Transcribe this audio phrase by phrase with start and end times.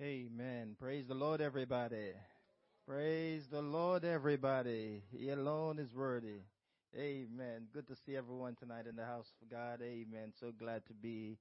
[0.00, 0.76] Amen.
[0.78, 2.12] Praise the Lord, everybody.
[2.86, 5.02] Praise the Lord, everybody.
[5.10, 6.42] He alone is worthy.
[6.96, 7.66] Amen.
[7.74, 9.80] Good to see everyone tonight in the house of God.
[9.82, 10.32] Amen.
[10.38, 11.36] So glad to be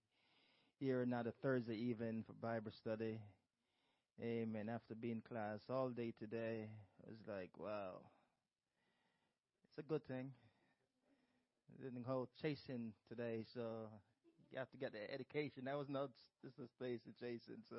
[0.80, 3.20] here another Thursday evening for Bible study.
[4.20, 4.70] Amen.
[4.74, 6.68] After being class all day today,
[7.04, 8.02] it was like, wow.
[9.69, 10.32] It's a good thing.
[11.80, 13.61] I didn't go chasing today, so
[14.52, 15.66] you have to get the education.
[15.66, 16.10] That was not
[16.44, 17.75] this is space to chasing, so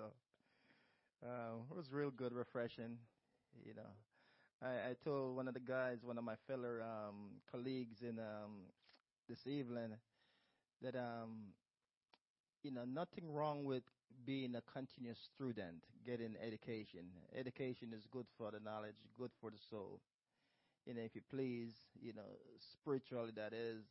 [1.25, 2.99] uh, it was real good, refreshing.
[3.65, 3.91] You know,
[4.63, 8.67] I, I told one of the guys, one of my fellow um, colleagues in um,
[9.29, 9.97] this evening,
[10.83, 11.55] that um,
[12.63, 13.83] you know nothing wrong with
[14.25, 17.05] being a continuous student, getting education.
[17.37, 20.01] Education is good for the knowledge, good for the soul.
[20.87, 22.29] You know, if you please, you know,
[22.61, 23.85] spiritually that is.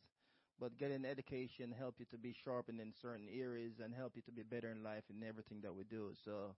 [0.60, 4.32] But getting education help you to be sharpened in certain areas and help you to
[4.32, 6.12] be better in life in everything that we do.
[6.24, 6.54] So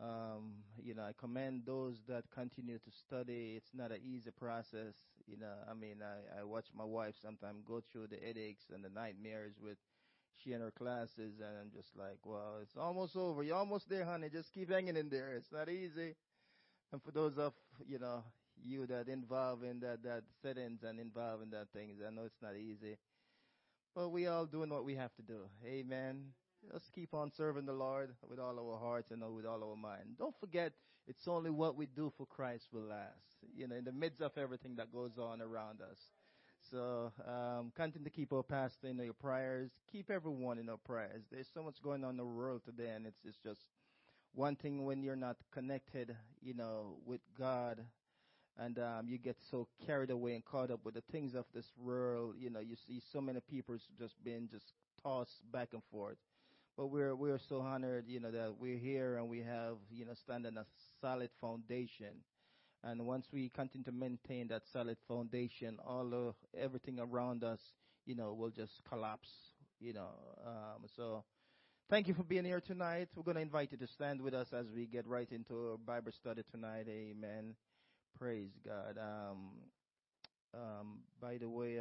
[0.00, 3.54] um, you know, I commend those that continue to study.
[3.56, 4.94] It's not an easy process.
[5.26, 8.84] You know, I mean, I, I watch my wife sometimes go through the headaches and
[8.84, 9.78] the nightmares with
[10.34, 13.42] she and her classes, and I'm just like, well, it's almost over.
[13.42, 14.28] You're almost there, honey.
[14.30, 15.36] Just keep hanging in there.
[15.36, 16.16] It's not easy.
[16.92, 17.54] And for those of
[17.86, 18.24] you know
[18.62, 22.42] you that involved in that that settings and involved in that things, I know it's
[22.42, 22.98] not easy.
[23.94, 25.48] But we all doing what we have to do.
[25.66, 26.32] Amen.
[26.72, 30.16] Let's keep on serving the Lord with all our hearts and with all our mind.
[30.18, 30.72] Don't forget,
[31.06, 33.12] it's only what we do for Christ will last.
[33.54, 35.98] You know, in the midst of everything that goes on around us.
[36.70, 39.70] So, um, continue to keep our pastor in your prayers.
[39.92, 41.22] Keep everyone in our prayers.
[41.30, 43.60] There's so much going on in the world today, and it's it's just
[44.32, 47.84] one thing when you're not connected, you know, with God,
[48.56, 51.66] and um, you get so carried away and caught up with the things of this
[51.76, 52.36] world.
[52.38, 56.16] You know, you see so many people just being just tossed back and forth.
[56.76, 60.14] But we're we're so honored, you know, that we're here and we have, you know,
[60.14, 60.66] standing a
[61.00, 62.22] solid foundation.
[62.82, 67.60] And once we continue to maintain that solid foundation, all of everything around us,
[68.06, 69.30] you know, will just collapse.
[69.80, 70.10] You know,
[70.44, 71.24] um, so
[71.90, 73.08] thank you for being here tonight.
[73.14, 75.76] We're going to invite you to stand with us as we get right into our
[75.78, 76.86] Bible study tonight.
[76.88, 77.54] Amen.
[78.18, 78.98] Praise God.
[78.98, 79.50] Um,
[80.54, 81.80] um, by the way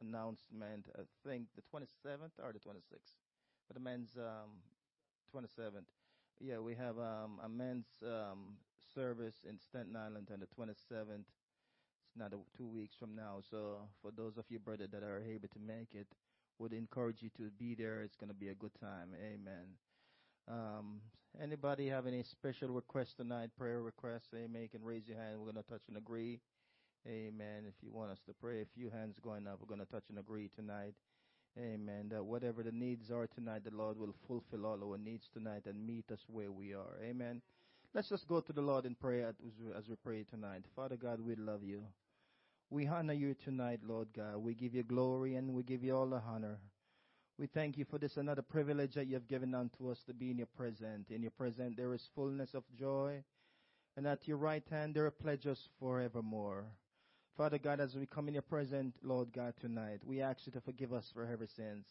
[0.00, 3.21] announcement, I think the 27th or the 26th
[3.72, 4.50] for the men's um,
[5.34, 5.86] 27th.
[6.40, 8.56] Yeah, we have um, a men's um,
[8.94, 11.24] service in Staten Island on the 27th.
[11.24, 13.38] It's not two weeks from now.
[13.50, 16.06] So for those of you, brother, that are able to make it,
[16.58, 18.02] would encourage you to be there.
[18.02, 19.10] It's going to be a good time.
[19.16, 19.66] Amen.
[20.48, 21.00] Um,
[21.40, 23.50] anybody have any special requests tonight?
[23.56, 24.28] Prayer requests?
[24.34, 24.62] Amen.
[24.62, 25.38] You can raise your hand.
[25.38, 26.40] We're going to touch and agree.
[27.06, 27.64] Amen.
[27.66, 29.58] If you want us to pray, a few hands going up.
[29.60, 30.94] We're going to touch and agree tonight.
[31.58, 32.08] Amen.
[32.10, 35.86] That whatever the needs are tonight, the Lord will fulfill all our needs tonight and
[35.86, 36.98] meet us where we are.
[37.04, 37.42] Amen.
[37.94, 39.34] Let's just go to the Lord in prayer
[39.76, 40.64] as we pray tonight.
[40.74, 41.82] Father God, we love you.
[42.70, 44.38] We honor you tonight, Lord God.
[44.38, 46.56] We give you glory and we give you all the honor.
[47.38, 50.30] We thank you for this another privilege that you have given unto us to be
[50.30, 51.10] in your presence.
[51.10, 53.22] In your presence there is fullness of joy,
[53.96, 56.64] and at your right hand there are pleasures forevermore.
[57.36, 60.60] Father God, as we come in your presence, Lord God, tonight, we ask you to
[60.60, 61.86] forgive us for every sins.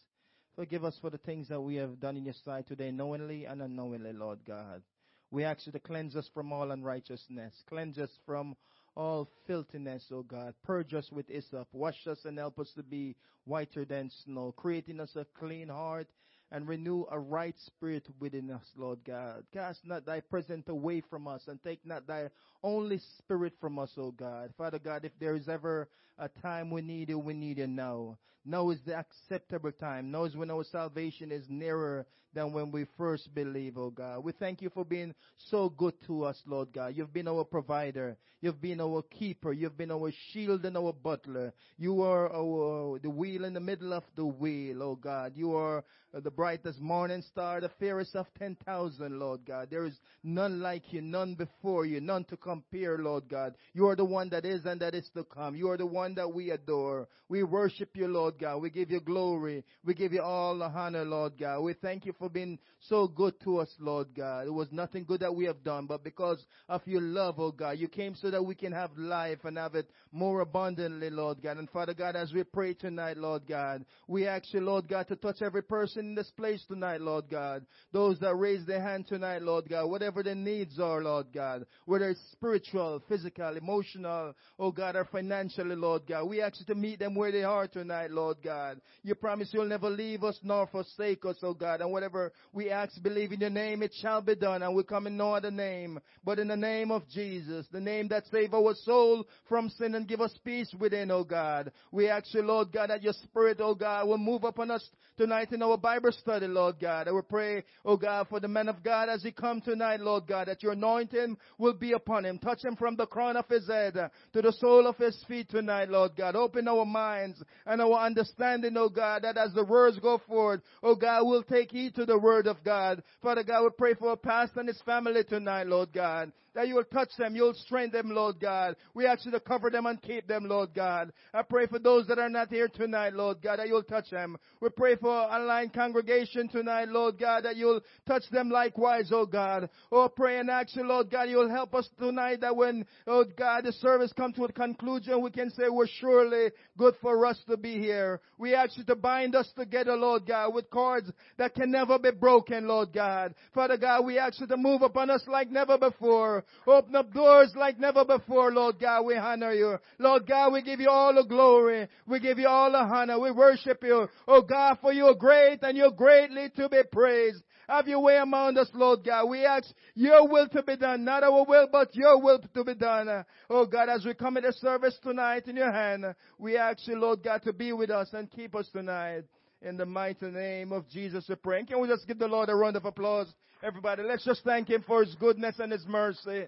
[0.56, 3.60] Forgive us for the things that we have done in your sight today, knowingly and
[3.60, 4.84] unknowingly, Lord God.
[5.32, 7.56] We ask you to cleanse us from all unrighteousness.
[7.68, 8.56] Cleanse us from
[8.96, 10.54] all filthiness, O God.
[10.64, 11.68] Purge us with hyssop.
[11.72, 13.16] Wash us and help us to be
[13.46, 14.54] whiter than snow.
[14.56, 16.08] Creating us a clean heart
[16.52, 19.44] and renew a right spirit within us, Lord God.
[19.54, 22.30] Cast not thy presence away from us and take not thy
[22.64, 24.54] only spirit from us, O God.
[24.58, 25.88] Father God, if there is ever
[26.20, 28.18] a time we need you, we need you now.
[28.44, 30.12] Now is the acceptable time.
[30.12, 34.24] Now is when our salvation is nearer than when we first believe, oh God.
[34.24, 35.14] We thank you for being
[35.50, 36.94] so good to us, Lord God.
[36.96, 38.18] You've been our provider.
[38.42, 39.54] You've been our keeper.
[39.54, 41.54] You've been our shield and our buckler.
[41.78, 45.34] You are our, the wheel in the middle of the wheel, oh God.
[45.36, 45.84] You are
[46.14, 49.70] the brightest morning star, the fairest of 10,000, Lord God.
[49.70, 53.56] There is none like you, none before you, none to compare, Lord God.
[53.74, 55.56] You are the one that is and that is to come.
[55.56, 57.08] You are the one that we adore.
[57.30, 58.62] We worship you, Lord God.
[58.62, 59.64] We give you glory.
[59.86, 61.62] We give you all the honor, Lord God.
[61.62, 64.46] We thank you for being so good to us, Lord God.
[64.46, 66.38] It was nothing good that we have done, but because
[66.70, 69.74] of your love, oh God, you came so that we can have life and have
[69.74, 71.58] it more abundantly, Lord God.
[71.58, 75.16] And Father God, as we pray tonight, Lord God, we ask you, Lord God, to
[75.16, 77.66] touch every person in this place tonight, Lord God.
[77.92, 82.10] Those that raise their hand tonight, Lord God, whatever their needs are, Lord God, whether
[82.10, 87.00] it's spiritual, physical, emotional, oh God, or financially, Lord God, we ask you to meet
[87.00, 88.80] them where they are tonight, Lord God.
[89.02, 92.70] You promise you'll never leave us nor forsake us, oh God, and whatever whatsoever we
[92.70, 94.62] ask, believe in your name, it shall be done.
[94.62, 98.08] And we come in no other name, but in the name of Jesus, the name
[98.10, 101.72] that save our soul from sin and give us peace within, oh God.
[101.92, 104.88] We ask you, Lord God, that your spirit, oh God, will move upon us
[105.18, 107.08] tonight in our Bible study, Lord God.
[107.08, 110.28] I will pray, oh God, for the man of God as he come tonight, Lord
[110.28, 112.40] God, that your anointing will be upon him.
[112.40, 115.90] Touch him from the crown of his head to the sole of his feet tonight,
[115.90, 116.36] Lord God.
[116.36, 120.96] Open our minds and our understanding, oh God, that as the words go forward, oh
[120.96, 123.04] God, we'll take heed to the word of God.
[123.22, 126.76] Father God, we pray for a pastor and his family tonight, Lord God that you
[126.76, 128.76] will touch them, you'll strengthen them, Lord God.
[128.94, 131.12] We ask you to cover them and keep them, Lord God.
[131.34, 134.38] I pray for those that are not here tonight, Lord God, that you'll touch them.
[134.60, 139.70] We pray for online congregation tonight, Lord God, that you'll touch them likewise, oh God.
[139.92, 143.66] Oh, pray and ask you, Lord God, you'll help us tonight that when, oh God,
[143.66, 147.58] the service comes to a conclusion, we can say we're surely good for us to
[147.58, 148.20] be here.
[148.38, 152.12] We ask you to bind us together, Lord God, with cords that can never be
[152.12, 153.34] broken, Lord God.
[153.54, 156.41] Father God, we ask you to move upon us like never before.
[156.68, 159.06] Open up doors like never before, Lord God.
[159.06, 159.78] We honor you.
[160.00, 161.88] Lord God, we give you all the glory.
[162.08, 163.20] We give you all the honor.
[163.20, 164.08] We worship you.
[164.28, 167.44] Oh God, for you are great and you're greatly to be praised.
[167.68, 169.30] Have your way among us, Lord God.
[169.30, 172.76] We ask your will to be done, not our will, but your will to be
[172.76, 173.24] done.
[173.50, 176.06] Oh God, as we come in the service tonight in your hand,
[176.38, 179.24] we ask you, Lord God, to be with us and keep us tonight.
[179.62, 181.64] In the mighty name of Jesus we pray.
[181.64, 183.32] Can we just give the Lord a round of applause?
[183.64, 186.48] Everybody, let's just thank Him for His goodness and His mercy.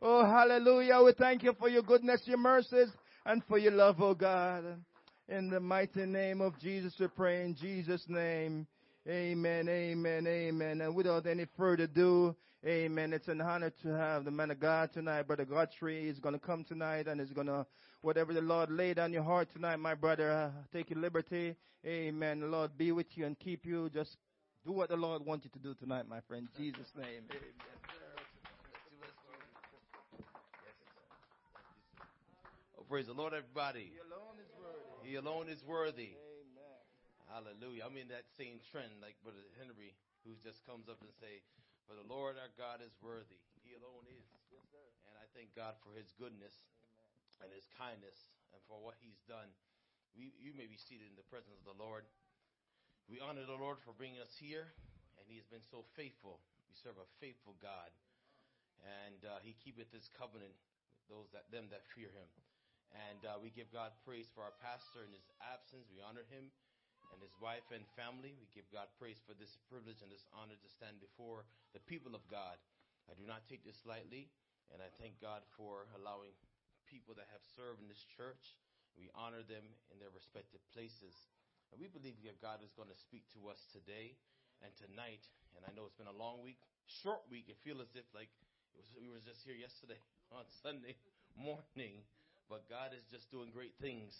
[0.00, 1.02] Oh, hallelujah.
[1.04, 2.88] We thank you for your goodness, your mercies,
[3.26, 4.64] and for your love, oh God.
[5.28, 8.66] In the mighty name of Jesus we pray in Jesus' name.
[9.06, 10.80] Amen, amen, amen.
[10.80, 12.34] And without any further ado,
[12.66, 13.12] amen.
[13.12, 15.26] It's an honor to have the man of God tonight.
[15.26, 17.66] Brother Godfrey is going to come tonight and is going to,
[18.00, 21.56] whatever the Lord laid on your heart tonight, my brother, take your liberty.
[21.84, 22.50] Amen.
[22.50, 23.90] Lord be with you and keep you.
[23.90, 24.16] Just
[24.64, 26.48] do what the Lord wants you to do tonight, my friend.
[26.48, 27.28] In Jesus' name.
[27.28, 27.52] Amen.
[32.80, 33.92] Oh, praise the Lord, everybody.
[33.92, 35.04] He alone is worthy.
[35.04, 36.16] He alone is worthy.
[36.16, 36.80] Amen.
[37.28, 37.84] Hallelujah.
[37.84, 39.92] I'm in that same trend like Brother Henry,
[40.24, 41.44] who just comes up and say,
[41.84, 43.36] For the Lord our God is worthy.
[43.60, 44.24] He alone is.
[44.48, 44.80] Yes, sir.
[45.12, 46.56] And I thank God for his goodness
[47.44, 49.52] and his kindness and for what he's done.
[50.16, 52.08] We, you may be seated in the presence of the Lord.
[53.08, 54.72] We honor the Lord for bringing us here,
[55.20, 56.40] and He has been so faithful.
[56.68, 57.92] We serve a faithful God,
[58.80, 60.56] and uh, He keepeth His covenant
[61.12, 62.30] those that them that fear Him.
[62.94, 65.90] And uh, we give God praise for our pastor in his absence.
[65.90, 66.46] We honor him
[67.10, 68.38] and his wife and family.
[68.38, 71.42] We give God praise for this privilege and this honor to stand before
[71.74, 72.54] the people of God.
[73.10, 74.30] I do not take this lightly,
[74.70, 76.32] and I thank God for allowing
[76.86, 78.56] people that have served in this church.
[78.94, 81.33] We honor them in their respective places.
[81.74, 84.14] And we believe that God is going to speak to us today
[84.62, 85.26] and tonight.
[85.58, 86.62] And I know it's been a long week,
[87.02, 87.50] short week.
[87.50, 88.30] It feels as if like
[88.78, 89.98] was, we were just here yesterday
[90.38, 90.94] on Sunday
[91.34, 92.06] morning.
[92.46, 94.14] But God is just doing great things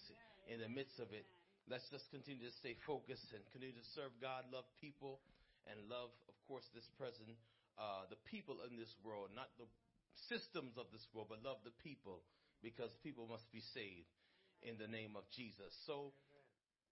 [0.51, 1.31] in the midst of it.
[1.71, 5.23] Let's just continue to stay focused and continue to serve God, love people,
[5.71, 7.39] and love, of course, this present,
[7.79, 9.71] uh, the people in this world, not the
[10.27, 12.19] systems of this world, but love the people
[12.67, 14.11] because people must be saved
[14.67, 15.71] in the name of Jesus.
[15.87, 16.11] So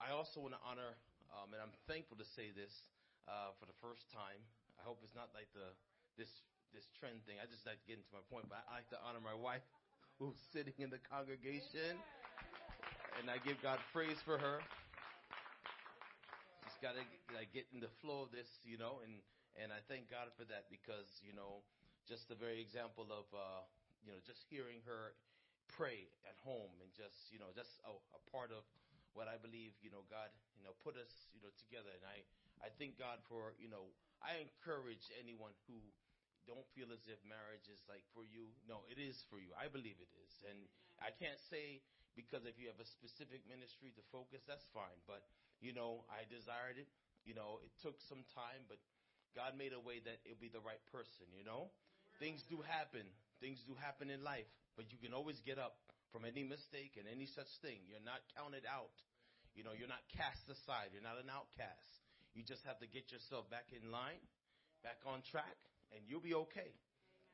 [0.03, 0.99] I also want to honor,
[1.31, 2.75] um, and I'm thankful to say this
[3.31, 4.43] uh, for the first time.
[4.75, 5.71] I hope it's not like the
[6.19, 6.43] this
[6.75, 7.39] this trend thing.
[7.39, 9.63] I just like to get into my point, but I like to honor my wife
[10.19, 11.95] who's sitting in the congregation,
[13.23, 14.59] and I give God praise for her.
[16.67, 19.23] She's got to like get in the flow of this, you know, and
[19.55, 21.63] and I thank God for that because you know,
[22.11, 23.63] just the very example of uh,
[24.03, 25.15] you know, just hearing her
[25.79, 28.67] pray at home and just you know, just a, a part of
[29.13, 31.93] what I believe, you know, God, you know, put us, you know, together.
[31.93, 32.25] And I,
[32.65, 35.79] I thank God for, you know, I encourage anyone who
[36.49, 38.51] don't feel as if marriage is like for you.
[38.67, 39.55] No, it is for you.
[39.55, 40.43] I believe it is.
[40.49, 40.59] And
[40.99, 41.85] I can't say
[42.19, 44.99] because if you have a specific ministry to focus, that's fine.
[45.09, 45.25] But,
[45.63, 46.91] you know, I desired it.
[47.25, 48.83] You know, it took some time, but
[49.33, 51.73] God made a way that it'll be the right person, you know?
[52.21, 53.07] Things do happen.
[53.41, 55.79] Things do happen in life, but you can always get up
[56.13, 57.81] from any mistake and any such thing.
[57.89, 58.95] You're not counted out.
[59.57, 60.93] You know, you're not cast aside.
[60.93, 61.91] You're not an outcast.
[62.33, 64.21] You just have to get yourself back in line,
[64.81, 65.57] back on track,
[65.93, 66.73] and you'll be okay.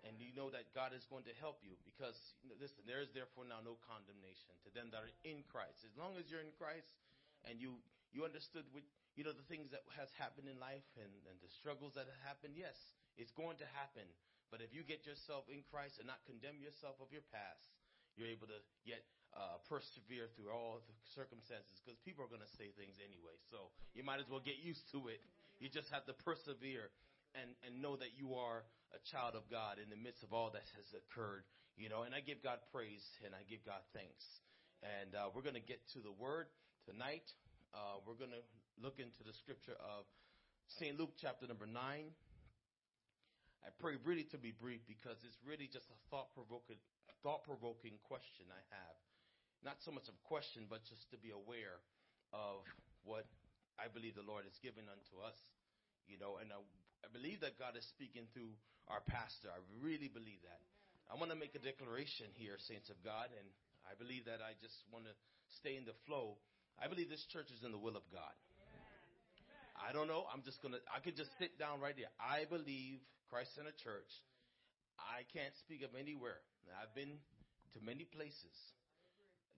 [0.07, 2.15] And you know that God is going to help you because,
[2.63, 5.83] listen, there is therefore now no condemnation to them that are in Christ.
[5.83, 6.87] As long as you're in Christ
[7.51, 7.83] and you,
[8.15, 8.87] you understood what,
[9.19, 12.23] you know, the things that has happened in life and, and the struggles that have
[12.23, 12.79] happened, yes,
[13.19, 14.07] it's going to happen.
[14.55, 17.67] But if you get yourself in Christ and not condemn yourself of your past,
[18.19, 19.07] you're able to yet
[19.39, 23.39] uh, persevere through all the circumstances because people are going to say things anyway.
[23.55, 25.23] So you might as well get used to it.
[25.63, 26.91] You just have to persevere
[27.39, 30.51] and, and know that you are a child of God in the midst of all
[30.51, 31.47] that has occurred.
[31.79, 34.27] You know, and I give God praise and I give God thanks.
[34.83, 36.51] And uh, we're going to get to the word
[36.83, 37.27] tonight.
[37.71, 38.43] Uh, we're going to
[38.83, 40.07] look into the scripture of
[40.83, 40.99] St.
[40.99, 41.79] Luke chapter number 9.
[41.79, 46.79] I pray really to be brief because it's really just a thought provoking
[47.23, 48.97] thought provoking question I have.
[49.67, 51.83] Not so much of a question, but just to be aware
[52.31, 52.63] of
[53.03, 53.27] what
[53.79, 55.39] I believe the Lord has given unto us.
[56.07, 56.59] You know, and I,
[57.05, 58.55] I believe that God is speaking through
[58.89, 59.53] our pastor.
[59.53, 60.63] I really believe that.
[61.09, 63.47] I want to make a declaration here, saints of God, and
[63.89, 65.15] I believe that I just want to
[65.61, 66.37] stay in the flow.
[66.77, 68.37] I believe this church is in the will of God.
[69.79, 70.27] I don't know.
[70.27, 70.83] I'm just gonna.
[70.91, 72.11] I could just sit down right there.
[72.19, 72.99] I believe
[73.31, 74.11] Christ Center Church.
[74.99, 76.43] I can't speak of anywhere.
[76.77, 77.19] I've been
[77.75, 78.55] to many places.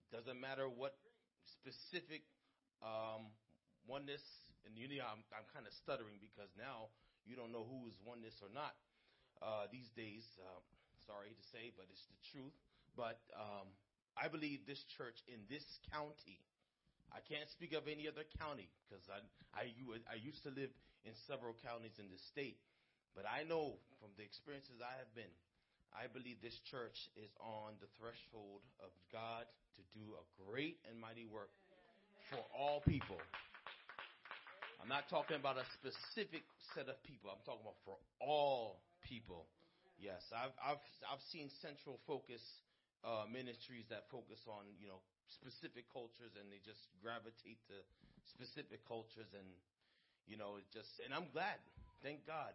[0.07, 0.95] It doesn't matter what
[1.43, 2.23] specific
[2.81, 3.33] um,
[3.87, 4.23] oneness
[4.65, 5.01] and unity.
[5.01, 6.93] I'm, I'm kind of stuttering because now
[7.25, 8.77] you don't know who is oneness or not
[9.41, 10.23] uh, these days.
[10.39, 10.61] Uh,
[11.07, 12.55] sorry to say, but it's the truth.
[12.95, 13.71] But um,
[14.15, 16.43] I believe this church in this county
[17.11, 19.19] I can't speak of any other county because I,
[19.51, 19.75] I,
[20.07, 20.71] I used to live
[21.03, 22.55] in several counties in the state.
[23.15, 25.31] But I know from the experiences I have been,
[25.91, 29.43] I believe this church is on the threshold of God
[29.75, 31.51] to do a great and mighty work
[32.31, 33.19] for all people.
[34.79, 37.29] I'm not talking about a specific set of people.
[37.29, 39.45] I'm talking about for all people.
[39.99, 42.41] Yes, I've I've I've seen Central Focus
[43.05, 47.77] uh, ministries that focus on you know specific cultures and they just gravitate to
[48.33, 49.45] specific cultures and
[50.25, 51.57] you know it just and I'm glad
[52.01, 52.53] thank God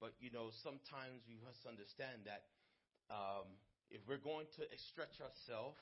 [0.00, 2.46] but you know sometimes we must understand that
[3.08, 3.46] um,
[3.90, 5.80] if we're going to stretch ourselves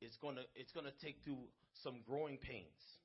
[0.00, 3.00] it's to it's to take through some growing pains.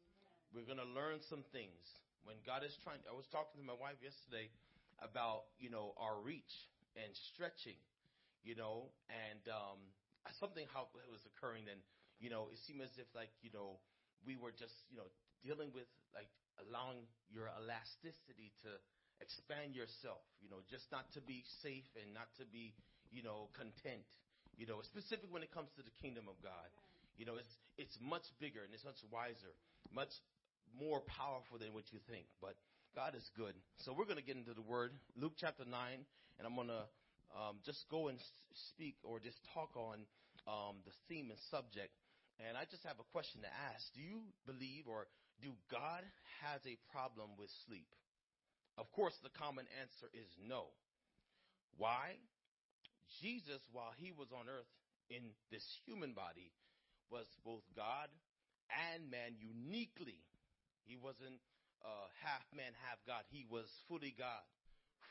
[0.52, 1.80] We're to learn some things.
[2.28, 4.52] When God is trying I was talking to my wife yesterday
[5.00, 6.68] about you know our reach
[7.00, 7.80] and stretching
[8.44, 9.80] you know and um,
[10.36, 11.80] something how it was occurring then
[12.22, 13.82] you know, it seemed as if like, you know,
[14.22, 15.10] we were just, you know,
[15.42, 16.30] dealing with like
[16.62, 18.78] allowing your elasticity to
[19.22, 22.74] expand yourself, you know, just not to be safe and not to be,
[23.14, 24.06] you know, content.
[24.58, 26.70] You know, specific when it comes to the kingdom of God.
[27.18, 29.54] You know, it's it's much bigger and it's much wiser,
[29.94, 30.12] much
[30.74, 32.26] more powerful than what you think.
[32.42, 32.58] But
[32.94, 33.56] God is good.
[33.86, 36.84] So we're going to get into the word, Luke chapter 9, and I'm going to
[37.32, 38.20] um, just go and
[38.74, 40.04] speak or just talk on
[40.46, 41.96] um, the theme and subject
[42.48, 43.86] and I just have a question to ask.
[43.94, 45.06] Do you believe or
[45.42, 46.02] do God
[46.42, 47.90] has a problem with sleep?
[48.82, 50.74] Of course, the common answer is no.
[51.78, 52.18] Why?
[53.22, 54.74] Jesus, while he was on earth
[55.14, 55.22] in
[55.54, 56.50] this human body,
[57.14, 58.10] was both God
[58.74, 60.18] and man uniquely.
[60.82, 61.38] He wasn't
[61.86, 63.22] uh, half man, half God.
[63.30, 64.42] He was fully God,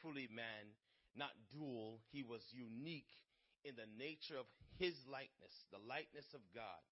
[0.03, 0.75] fully man,
[1.15, 2.03] not dual.
[2.11, 3.15] He was unique
[3.62, 4.50] in the nature of
[4.83, 6.83] his likeness, the likeness of God.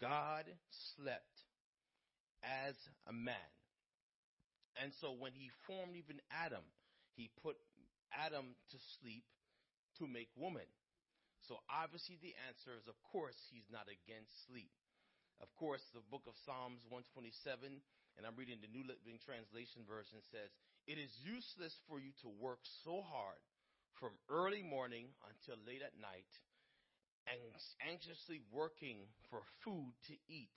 [0.00, 0.48] God
[0.96, 1.44] slept
[2.40, 2.74] as
[3.04, 3.57] a man.
[4.78, 6.62] And so when he formed even Adam,
[7.18, 7.58] he put
[8.14, 9.26] Adam to sleep
[9.98, 10.66] to make woman.
[11.46, 14.70] So obviously the answer is, of course, he's not against sleep.
[15.38, 17.78] Of course, the book of Psalms 127,
[18.18, 20.50] and I'm reading the New Living Translation version, says,
[20.90, 23.38] It is useless for you to work so hard
[24.02, 26.26] from early morning until late at night
[27.30, 27.38] and
[27.86, 30.54] anxiously working for food to eat,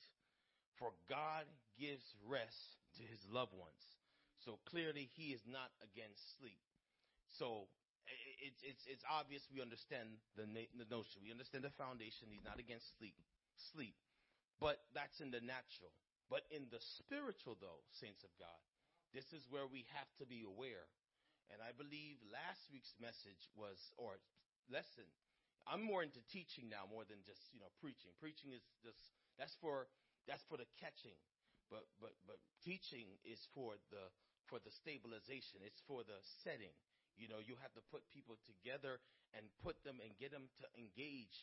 [0.77, 1.45] for God
[1.77, 4.00] gives rest to his loved ones.
[4.45, 6.61] So clearly, he is not against sleep.
[7.29, 7.69] So
[8.41, 11.21] it's it's it's obvious we understand the, na- the notion.
[11.23, 12.27] We understand the foundation.
[12.33, 13.15] He's not against sleep.
[13.73, 13.95] Sleep,
[14.59, 15.93] but that's in the natural.
[16.31, 18.61] But in the spiritual, though, saints of God,
[19.11, 20.87] this is where we have to be aware.
[21.51, 24.23] And I believe last week's message was, or
[24.71, 25.03] lesson,
[25.67, 28.15] I'm more into teaching now more than just, you know, preaching.
[28.17, 29.91] Preaching is just that's for
[30.25, 31.19] that's for the catching.
[31.69, 34.09] But but but teaching is for the
[34.51, 35.63] for the stabilization.
[35.63, 36.75] It's for the setting.
[37.15, 38.99] You know, you have to put people together
[39.31, 41.35] and put them and get them to engage,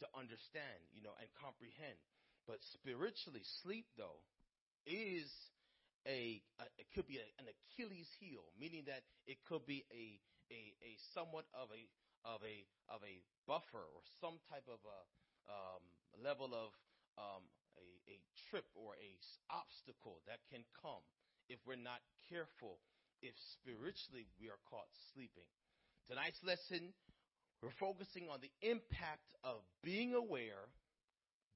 [0.00, 2.00] to understand, you know, and comprehend.
[2.48, 4.24] But spiritually, sleep though
[4.88, 5.28] is
[6.08, 10.20] a, a it could be a, an Achilles heel, meaning that it could be a
[10.52, 11.82] a, a somewhat of a
[12.24, 12.56] of a
[12.92, 15.00] of a buffer or some type of a
[15.48, 15.84] um,
[16.20, 16.72] level of
[17.16, 17.44] um,
[17.80, 18.16] a, a
[18.48, 19.12] trip or a
[19.48, 21.04] obstacle that can come
[21.48, 22.78] if we're not careful.
[23.22, 25.48] If spiritually we are caught sleeping.
[26.08, 26.92] Tonight's lesson,
[27.64, 30.68] We're focusing on the impact of being aware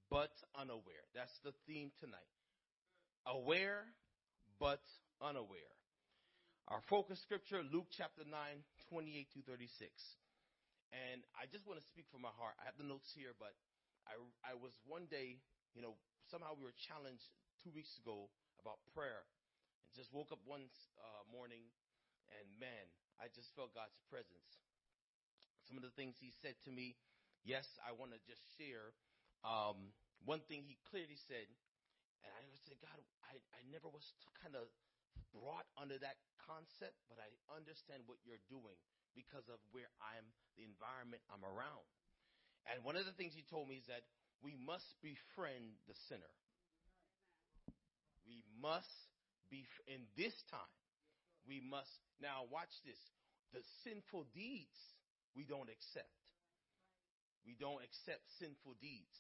[0.09, 1.05] but unaware.
[1.13, 2.33] That's the theme tonight.
[3.29, 3.85] Aware
[4.57, 4.81] but
[5.21, 5.77] unaware.
[6.73, 8.33] Our focus scripture, Luke chapter 9,
[8.89, 9.93] 28 to 36.
[10.97, 12.57] And I just want to speak from my heart.
[12.57, 13.53] I have the notes here, but
[14.09, 15.37] I, I was one day,
[15.77, 16.01] you know,
[16.33, 17.29] somehow we were challenged
[17.61, 18.33] two weeks ago
[18.65, 19.29] about prayer.
[19.97, 20.69] Just woke up one
[21.01, 21.65] uh, morning,
[22.39, 22.87] and man,
[23.19, 24.61] I just felt God's presence.
[25.67, 26.97] Some of the things He said to me,
[27.45, 28.95] yes, I want to just share.
[29.45, 29.93] Um,
[30.25, 31.49] one thing He clearly said,
[32.25, 34.05] and I said, God, I, I never was
[34.43, 34.69] kind of
[35.33, 36.17] brought under that
[36.49, 38.77] concept, but I understand what you're doing
[39.13, 40.25] because of where I'm,
[40.57, 41.85] the environment I'm around.
[42.69, 44.05] And one of the things he told me is that
[44.45, 46.33] we must befriend the sinner.
[48.29, 49.08] We must
[49.51, 50.77] be, in this time,
[51.49, 51.91] we must,
[52.21, 53.01] now watch this.
[53.57, 54.77] The sinful deeds
[55.33, 56.13] we don't accept.
[57.49, 59.17] We don't accept sinful deeds.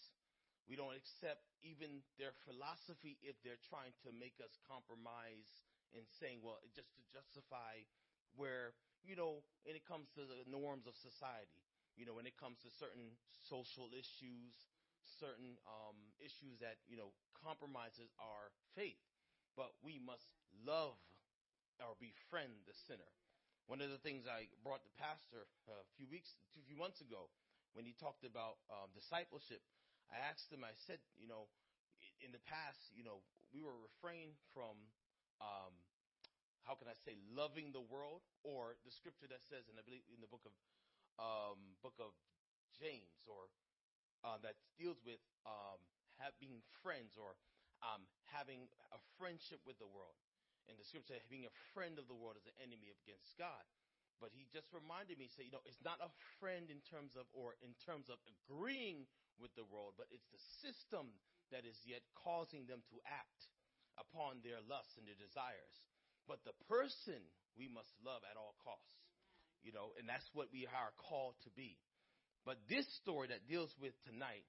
[0.68, 5.49] We don't accept even their philosophy if they're trying to make us compromise
[5.97, 7.80] and saying, well, just to justify
[8.37, 11.64] where, you know, when it comes to the norms of society,
[11.97, 13.16] you know, when it comes to certain
[13.49, 14.52] social issues,
[15.16, 19.00] certain um, issues that, you know, compromises our faith.
[19.58, 20.30] But we must
[20.62, 20.94] love
[21.82, 23.10] or befriend the sinner.
[23.66, 27.26] One of the things I brought the pastor a few weeks, a few months ago,
[27.74, 29.60] when he talked about um, discipleship,
[30.14, 31.50] I asked him, I said, you know,
[32.22, 34.78] in the past, you know, we were refrained from
[35.42, 35.74] um,
[36.68, 40.04] how can I say, loving the world, or the scripture that says, and I believe
[40.12, 40.54] in the book of
[41.18, 42.14] um, book of
[42.78, 43.50] James, or
[44.22, 45.80] uh, that deals with um,
[46.20, 47.34] having friends or
[47.82, 50.16] um, having a friendship with the world.
[50.68, 53.64] In the scripture, being a friend of the world is an enemy against God.
[54.20, 57.25] But he just reminded me, say, you know, it's not a friend in terms of,
[57.32, 59.06] or in terms of agreeing
[59.38, 61.14] with the world, but it's the system
[61.54, 63.42] that is yet causing them to act
[63.96, 65.79] upon their lusts and their desires.
[66.26, 67.22] But the person
[67.57, 68.98] we must love at all costs.
[69.62, 71.74] You know, and that's what we are called to be.
[72.46, 74.46] But this story that deals with tonight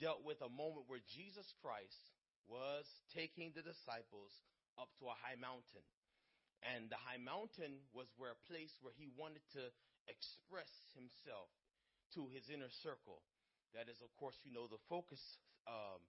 [0.00, 2.00] dealt with a moment where Jesus Christ
[2.46, 4.32] was taking the disciples
[4.78, 5.84] up to a high mountain.
[6.64, 9.70] And the high mountain was where a place where he wanted to
[10.08, 11.52] express himself
[12.16, 13.20] to his inner circle.
[13.74, 15.20] That is, of course, you know, the focus
[15.68, 16.00] um,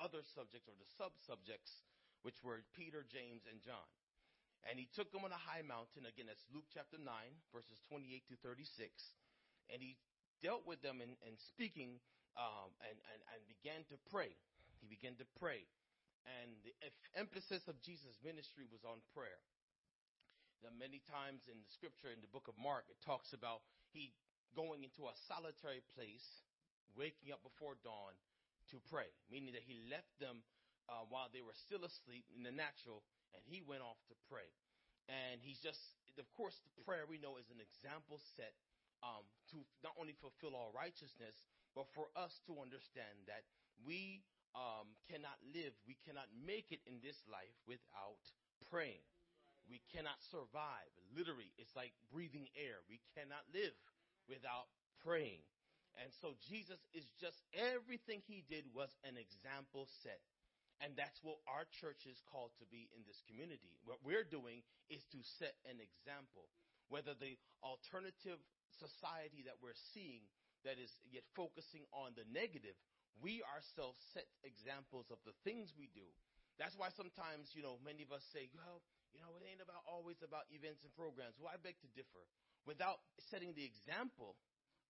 [0.00, 1.84] other subjects or the sub subjects
[2.22, 3.88] which were Peter, James, and John.
[4.68, 6.04] And he took them on a high mountain.
[6.04, 7.08] Again, that's Luke chapter 9,
[7.48, 8.92] verses 28 to 36.
[9.72, 9.96] And he
[10.44, 11.96] dealt with them and, and speaking
[12.36, 14.36] um, and, and, and began to pray.
[14.84, 15.64] He began to pray.
[16.28, 16.74] And the
[17.16, 19.40] emphasis of Jesus' ministry was on prayer.
[20.60, 23.64] Now, many times in the scripture, in the book of Mark, it talks about
[23.96, 24.12] he
[24.52, 26.44] going into a solitary place,
[26.92, 28.12] waking up before dawn
[28.68, 30.44] to pray, meaning that he left them
[30.90, 33.00] uh, while they were still asleep in the natural,
[33.32, 34.46] and he went off to pray.
[35.08, 35.80] And he's just,
[36.20, 38.54] of course, the prayer we know is an example set
[39.00, 41.34] um, to not only fulfill all righteousness,
[41.72, 43.48] but for us to understand that
[43.82, 44.22] we
[44.54, 48.22] um, cannot live, we cannot make it in this life without
[48.70, 49.02] praying.
[49.68, 50.90] We cannot survive.
[51.14, 52.82] Literally, it's like breathing air.
[52.90, 53.76] We cannot live
[54.26, 54.66] without
[55.06, 55.46] praying.
[55.98, 60.22] And so Jesus is just everything he did was an example set.
[60.80, 63.76] And that's what our church is called to be in this community.
[63.84, 66.48] What we're doing is to set an example.
[66.88, 68.40] Whether the alternative
[68.72, 70.24] society that we're seeing
[70.64, 72.76] that is yet focusing on the negative,
[73.18, 76.06] we ourselves set examples of the things we do.
[76.60, 78.84] That's why sometimes, you know, many of us say, well,
[79.16, 81.34] you know, it ain't about always about events and programs.
[81.40, 82.22] Well, I beg to differ.
[82.68, 83.00] Without
[83.32, 84.36] setting the example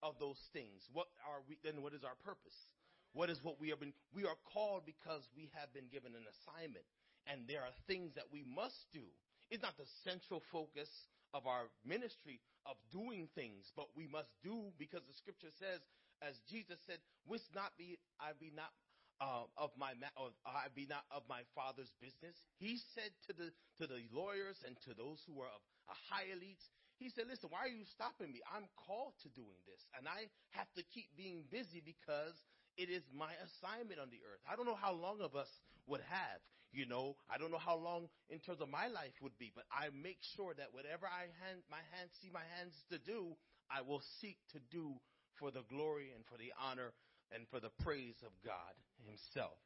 [0.03, 2.67] of those things, what are we then what is our purpose?
[3.13, 3.95] What is what we have been?
[4.13, 6.85] We are called because we have been given an assignment,
[7.27, 9.03] and there are things that we must do.
[9.51, 10.87] It's not the central focus
[11.33, 15.79] of our ministry of doing things, but we must do because the scripture says,
[16.21, 18.71] as Jesus said, "Wish not be I be not
[19.19, 23.51] uh, of my or I be not of my father's business." He said to the
[23.77, 27.49] to the lawyers and to those who are of a high elites, he said, "Listen,
[27.49, 28.41] why are you stopping me?
[28.45, 32.37] I'm called to doing this, and I have to keep being busy because
[32.77, 34.41] it is my assignment on the earth.
[34.49, 35.49] I don't know how long of us
[35.87, 36.39] would have,
[36.71, 37.15] you know.
[37.29, 40.19] I don't know how long in terms of my life would be, but I make
[40.21, 43.35] sure that whatever I hand my hands see my hands to do,
[43.69, 44.95] I will seek to do
[45.41, 46.93] for the glory and for the honor
[47.33, 48.77] and for the praise of God
[49.09, 49.57] himself.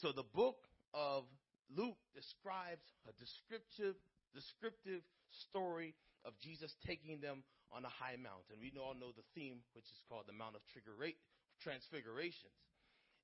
[0.00, 0.64] So the book
[0.96, 1.28] of
[1.68, 4.00] Luke describes a descriptive
[4.32, 5.92] descriptive story
[6.24, 8.56] of Jesus taking them on a high mountain.
[8.60, 10.64] We all know the theme, which is called the Mount of
[11.60, 12.56] Transfigurations.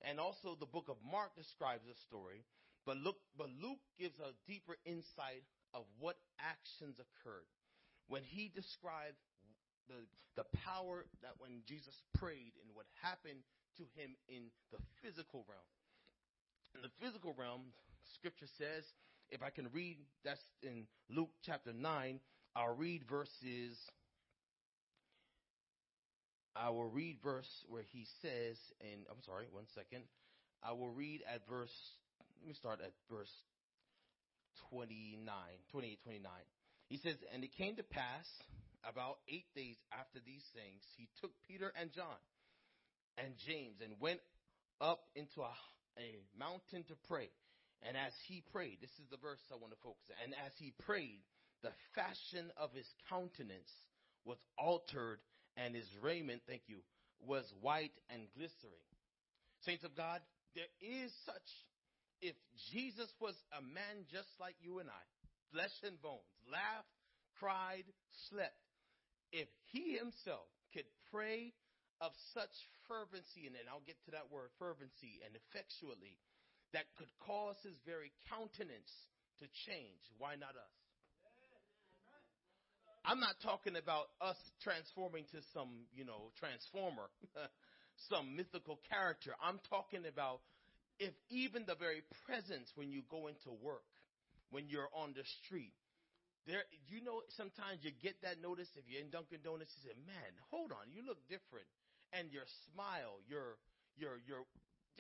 [0.04, 2.44] And also the book of Mark describes the story,
[2.84, 7.48] but look, but Luke gives a deeper insight of what actions occurred.
[8.08, 9.16] When he described
[9.88, 13.42] the, the power that when Jesus prayed and what happened
[13.78, 15.70] to him in the physical realm.
[16.74, 17.72] In the physical realm,
[18.16, 18.84] scripture says,
[19.30, 22.20] if I can read, that's in Luke chapter 9,
[22.56, 23.78] I'll read verses,
[26.54, 30.04] I will read verse where he says, and I'm sorry, one second.
[30.62, 31.74] I will read at verse,
[32.40, 33.32] let me start at verse
[34.70, 35.26] 29,
[35.72, 36.30] 28, 29.
[36.88, 38.26] He says, And it came to pass
[38.88, 42.20] about eight days after these things, he took Peter and John
[43.18, 44.20] and James and went
[44.80, 45.54] up into a,
[45.98, 47.30] a mountain to pray.
[47.82, 50.16] And as he prayed, this is the verse I want to focus on.
[50.24, 51.20] And as he prayed,
[51.62, 53.72] the fashion of his countenance
[54.24, 55.20] was altered,
[55.56, 56.80] and his raiment, thank you,
[57.20, 58.88] was white and glistering.
[59.64, 60.20] Saints of God,
[60.54, 61.48] there is such.
[62.20, 62.36] If
[62.72, 65.04] Jesus was a man just like you and I,
[65.52, 66.88] flesh and bones, laughed,
[67.38, 67.84] cried,
[68.28, 68.56] slept,
[69.34, 71.50] if he himself could pray
[71.98, 72.54] of such
[72.86, 76.14] fervency, and I'll get to that word, fervency, and effectually,
[76.70, 78.90] that could cause his very countenance
[79.42, 80.02] to change.
[80.22, 80.74] Why not us?
[83.04, 87.10] I'm not talking about us transforming to some, you know, transformer,
[88.08, 89.36] some mythical character.
[89.42, 90.40] I'm talking about
[90.98, 93.84] if even the very presence when you go into work,
[94.50, 95.74] when you're on the street,
[96.46, 99.96] there, you know, sometimes you get that notice if you're in Dunkin' Donuts, you say,
[100.04, 101.66] man, hold on, you look different.
[102.12, 103.58] And your smile, your,
[103.96, 104.46] your, your,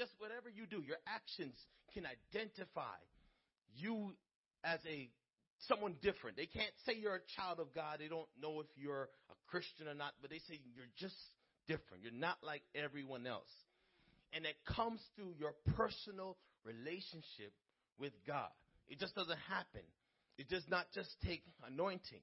[0.00, 1.54] just whatever you do, your actions
[1.92, 2.98] can identify
[3.76, 4.16] you
[4.64, 5.08] as a
[5.68, 6.36] someone different.
[6.36, 7.98] They can't say you're a child of God.
[8.00, 11.16] They don't know if you're a Christian or not, but they say you're just
[11.68, 12.02] different.
[12.02, 13.50] You're not like everyone else.
[14.32, 17.54] And it comes through your personal relationship
[17.98, 18.50] with God.
[18.88, 19.86] It just doesn't happen.
[20.38, 22.22] It does not just take anointing.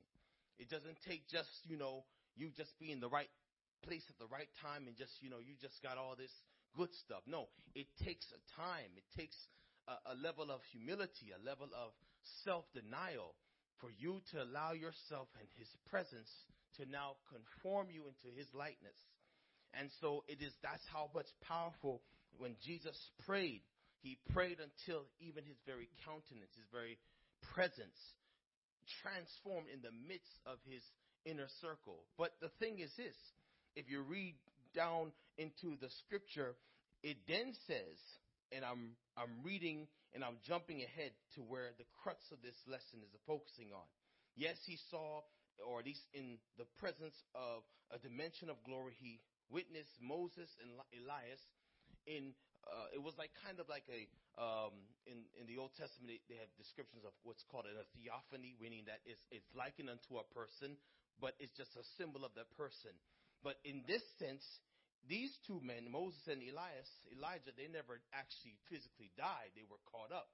[0.60, 2.04] It doesn't take just, you know,
[2.36, 3.30] you just be in the right
[3.84, 6.32] place at the right time and just, you know, you just got all this
[6.76, 7.24] good stuff.
[7.26, 8.92] No, it takes a time.
[8.96, 9.36] It takes
[9.88, 11.92] a, a level of humility, a level of
[12.44, 13.34] self denial
[13.80, 16.30] for you to allow yourself and his presence
[16.78, 18.96] to now conform you into his likeness.
[19.74, 22.02] And so it is that's how much powerful
[22.38, 22.96] when Jesus
[23.26, 23.62] prayed,
[24.04, 26.98] he prayed until even his very countenance, his very
[27.54, 27.98] presence
[29.02, 30.84] transformed in the midst of his
[31.26, 32.04] inner circle.
[32.18, 33.16] But the thing is this,
[33.76, 34.36] if you read
[34.76, 36.56] down into the scripture,
[37.04, 37.98] it then says,
[38.52, 43.00] and I'm I'm reading and I'm jumping ahead to where the crux of this lesson
[43.00, 43.88] is focusing on.
[44.36, 45.24] Yes, he saw,
[45.64, 50.72] or at least in the presence of a dimension of glory, he witnessed Moses and
[50.92, 51.42] Elias
[52.08, 52.34] in.
[52.66, 54.06] Uh, it was like kind of like a
[54.38, 54.74] um,
[55.10, 59.02] in in the Old Testament they, have descriptions of what's called a theophany, meaning that
[59.06, 60.78] it's it's likened unto a person,
[61.18, 62.94] but it's just a symbol of that person.
[63.42, 64.46] But in this sense,
[65.10, 69.50] these two men, Moses and Elias, Elijah, they never actually physically died.
[69.58, 70.30] They were caught up.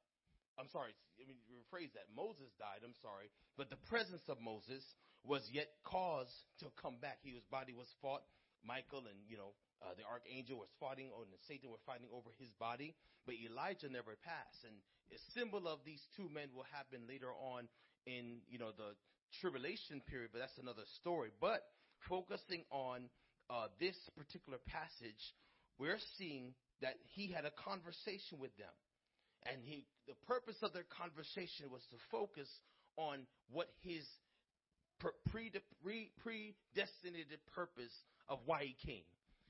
[0.59, 2.09] I'm sorry, I mean, rephrase that.
[2.11, 3.29] Moses died, I'm sorry.
[3.55, 4.81] But the presence of Moses
[5.23, 7.21] was yet caused to come back.
[7.21, 8.25] His body was fought.
[8.65, 12.33] Michael and, you know, uh, the archangel was fighting, or and Satan were fighting over
[12.41, 12.95] his body.
[13.25, 14.63] But Elijah never passed.
[14.65, 14.75] And
[15.13, 17.67] a symbol of these two men will happen later on
[18.07, 18.95] in, you know, the
[19.41, 21.29] tribulation period, but that's another story.
[21.39, 21.61] But
[22.07, 23.09] focusing on
[23.49, 25.21] uh, this particular passage,
[25.77, 28.73] we're seeing that he had a conversation with them.
[29.45, 32.49] And he, the purpose of their conversation was to focus
[32.97, 34.03] on what his
[34.99, 37.93] pre, pre, predestinated purpose
[38.27, 39.05] of why he came.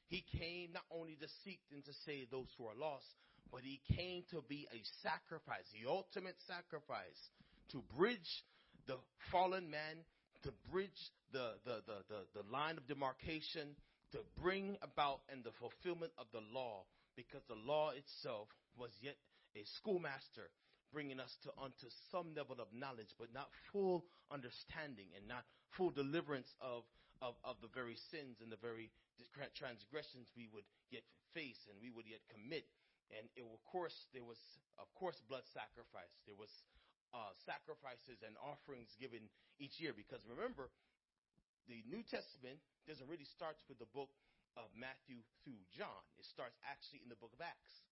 [0.08, 3.06] He came not only to seek and to save those who are lost,
[3.52, 7.32] but he came to be a sacrifice, the ultimate sacrifice,
[7.72, 8.44] to bridge
[8.88, 8.98] the
[9.32, 10.04] fallen man,
[10.44, 13.76] to bridge the, the, the, the, the line of demarcation,
[14.12, 16.84] to bring about and the fulfillment of the law,
[17.16, 19.16] because the law itself was yet
[19.56, 20.50] a schoolmaster
[20.94, 25.44] bringing us to unto some level of knowledge, but not full understanding and not
[25.76, 26.84] full deliverance of,
[27.22, 28.90] of, of the very sins and the very
[29.58, 32.66] transgressions we would yet face and we would yet commit.
[33.14, 34.40] And it, of course, there was,
[34.78, 36.12] of course, blood sacrifice.
[36.28, 36.52] There was
[37.16, 40.68] uh, sacrifices and offerings given each year because remember,
[41.72, 44.12] the New Testament doesn't really start with the book
[44.56, 46.04] of Matthew through John.
[46.20, 47.84] It starts actually in the book of Acts.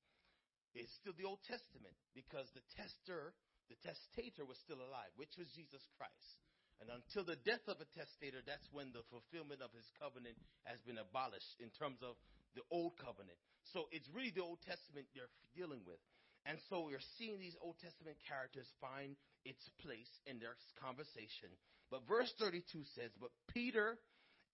[0.76, 3.32] It's still the Old Testament because the tester,
[3.72, 6.44] the testator was still alive, which was Jesus Christ.
[6.84, 10.36] And until the death of a testator, that's when the fulfillment of his covenant
[10.68, 12.20] has been abolished in terms of
[12.56, 13.40] the old covenant.
[13.72, 16.00] So it's really the Old Testament they're dealing with.
[16.46, 21.50] And so we're seeing these Old Testament characters find its place in their conversation.
[21.90, 23.98] But verse 32 says, But Peter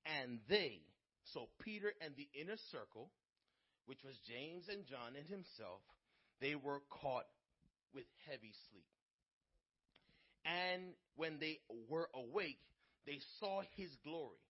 [0.06, 0.82] and they,
[1.36, 3.12] so Peter and the inner circle,
[3.86, 5.84] which was James and John and himself,
[6.40, 7.28] they were caught
[7.94, 8.88] with heavy sleep.
[10.46, 12.62] And when they were awake,
[13.06, 14.42] they saw his glory.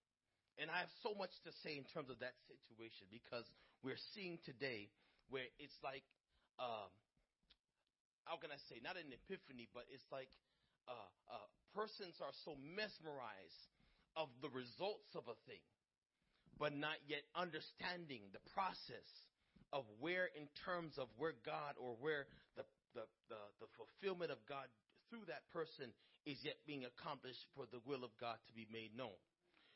[0.60, 3.44] And I have so much to say in terms of that situation because
[3.80, 4.92] we're seeing today
[5.32, 6.04] where it's like,
[6.60, 6.92] um,
[8.28, 10.28] how can I say, not an epiphany, but it's like
[10.86, 13.64] uh, uh, persons are so mesmerized
[14.14, 15.64] of the results of a thing,
[16.60, 19.08] but not yet understanding the process
[19.72, 22.28] of where, in terms of where God or where
[22.60, 24.68] the, the, the, the fulfillment of God
[25.12, 25.92] through that person
[26.24, 29.12] is yet being accomplished for the will of God to be made known.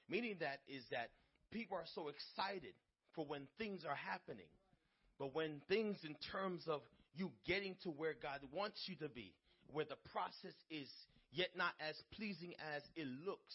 [0.09, 1.12] Meaning that is that
[1.53, 2.72] people are so excited
[3.12, 4.49] for when things are happening.
[5.18, 6.81] But when things in terms of
[7.12, 9.35] you getting to where God wants you to be,
[9.72, 10.88] where the process is
[11.33, 13.55] yet not as pleasing as it looks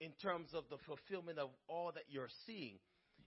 [0.00, 2.76] in terms of the fulfillment of all that you're seeing,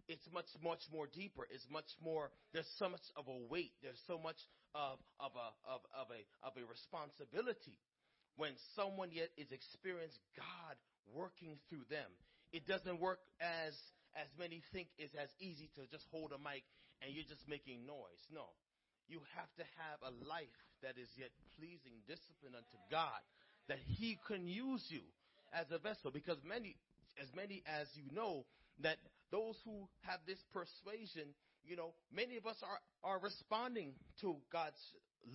[0.10, 1.46] it's much, much more deeper.
[1.54, 3.78] It's much more, there's so much of a weight.
[3.86, 4.42] There's so much
[4.74, 7.78] of, of, a, of, of, a, of a responsibility
[8.36, 10.76] when someone yet is experiencing God
[11.14, 12.10] working through them.
[12.50, 13.78] It doesn't work as,
[14.18, 16.66] as many think is as easy to just hold a mic
[17.06, 18.26] and you're just making noise.
[18.34, 18.50] No.
[19.06, 21.30] You have to have a life that is yet
[21.62, 23.22] pleasing, discipline unto God,
[23.70, 25.06] that He can use you
[25.54, 26.10] as a vessel.
[26.10, 26.74] Because many,
[27.22, 28.46] as many as you know,
[28.82, 28.98] that
[29.32, 34.80] those who have this persuasion, you know, many of us are, are responding to God's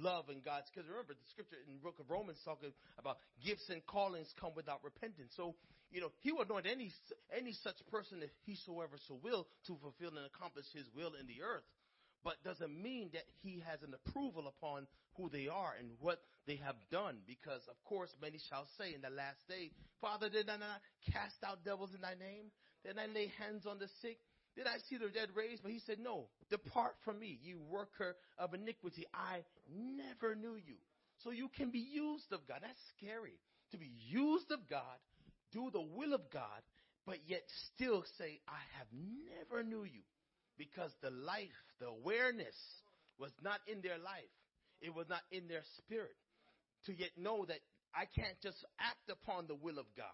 [0.00, 3.68] love and God's, because remember the scripture in the book of Romans talking about gifts
[3.68, 5.32] and callings come without repentance.
[5.36, 5.54] So,
[5.90, 6.90] you know, he would anoint any,
[7.30, 11.26] any such person if he soever so will to fulfill and accomplish his will in
[11.26, 11.66] the earth.
[12.24, 16.56] But doesn't mean that he has an approval upon who they are and what they
[16.56, 17.18] have done.
[17.28, 20.80] Because of course many shall say in the last day, Father, did I not
[21.12, 22.48] cast out devils in thy name?
[22.84, 24.18] Then I lay hands on the sick.
[24.56, 25.62] Did I see the dead raised?
[25.62, 29.06] But he said, No, depart from me, you worker of iniquity.
[29.12, 29.42] I
[29.74, 30.76] never knew you.
[31.22, 32.58] So you can be used of God.
[32.62, 33.38] That's scary.
[33.72, 34.98] To be used of God,
[35.52, 36.62] do the will of God,
[37.06, 37.42] but yet
[37.74, 38.86] still say, I have
[39.38, 40.02] never knew you.
[40.56, 41.48] Because the life,
[41.80, 42.54] the awareness
[43.18, 44.30] was not in their life.
[44.80, 46.14] It was not in their spirit.
[46.86, 47.58] To yet know that
[47.94, 50.06] I can't just act upon the will of God.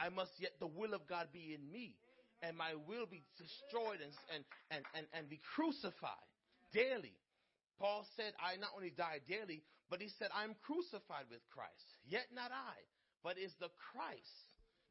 [0.00, 1.94] I must yet the will of God be in me
[2.42, 6.24] and my will be destroyed and, and, and, and, and be crucified
[6.72, 7.14] daily.
[7.78, 11.84] Paul said, I not only die daily, but he said, I'm crucified with Christ.
[12.08, 12.76] Yet not I,
[13.24, 14.36] but is the Christ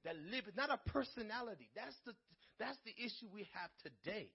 [0.05, 1.69] that liveth, not a personality.
[1.73, 2.13] That's the,
[2.59, 4.29] that's the issue we have today.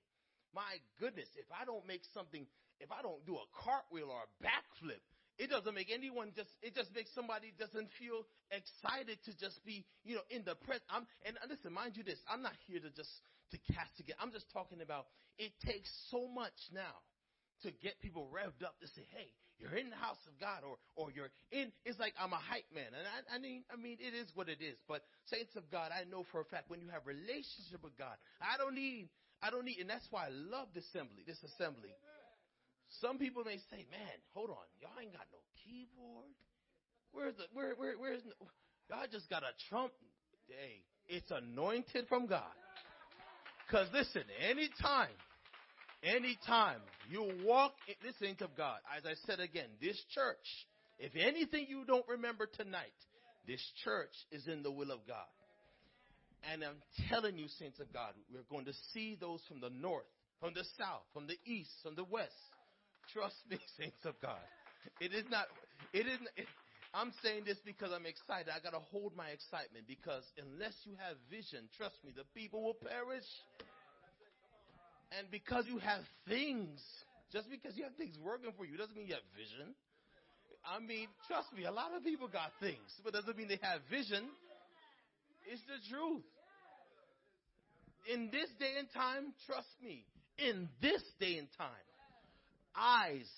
[0.55, 2.47] My goodness, if I don't make something,
[2.79, 5.03] if I don't do a cartwheel or a backflip,
[5.39, 9.85] it doesn't make anyone just, it just makes somebody doesn't feel excited to just be,
[10.05, 10.87] you know, in the present.
[10.91, 13.11] I'm, and listen, mind you this, I'm not here to just,
[13.51, 14.15] to castigate.
[14.23, 15.07] I'm just talking about
[15.39, 17.03] it takes so much now
[17.67, 20.79] to get people revved up to say, hey, you're in the house of God or,
[20.99, 22.91] or you're in, it's like I'm a hype man.
[22.91, 24.79] And I, I mean, I mean, it is what it is.
[24.87, 28.19] But saints of God, I know for a fact when you have relationship with God,
[28.43, 29.09] I don't need,
[29.43, 31.95] I don't need, and that's why I love this assembly, this assembly.
[33.01, 36.31] Some people may say, "Man, hold on, y'all ain't got no keyboard.
[37.13, 38.23] Where's the where where where's
[38.91, 39.93] y'all just got a trump?
[40.49, 42.43] Hey, it's anointed from God.
[43.71, 45.15] Cause listen, anytime,
[46.03, 50.45] anytime you walk, in, this saint of God, as I said again, this church,
[50.99, 52.93] if anything you don't remember tonight,
[53.47, 55.33] this church is in the will of God.
[56.53, 60.05] And I'm telling you, saints of God, we're going to see those from the north,
[60.41, 62.33] from the south, from the east, from the west,
[63.13, 64.43] Trust me, saints of God.
[65.01, 65.47] It is not,
[65.93, 66.47] it isn't, it,
[66.95, 68.53] I'm saying this because I'm excited.
[68.55, 72.79] I gotta hold my excitement because unless you have vision, trust me, the people will
[72.79, 73.27] perish.
[75.19, 76.79] And because you have things,
[77.33, 79.75] just because you have things working for you doesn't mean you have vision.
[80.65, 83.83] I mean, trust me, a lot of people got things, but doesn't mean they have
[83.91, 84.25] vision.
[85.51, 86.23] It's the truth.
[88.13, 90.05] In this day and time, trust me,
[90.39, 91.03] in this
[92.85, 93.29] eyes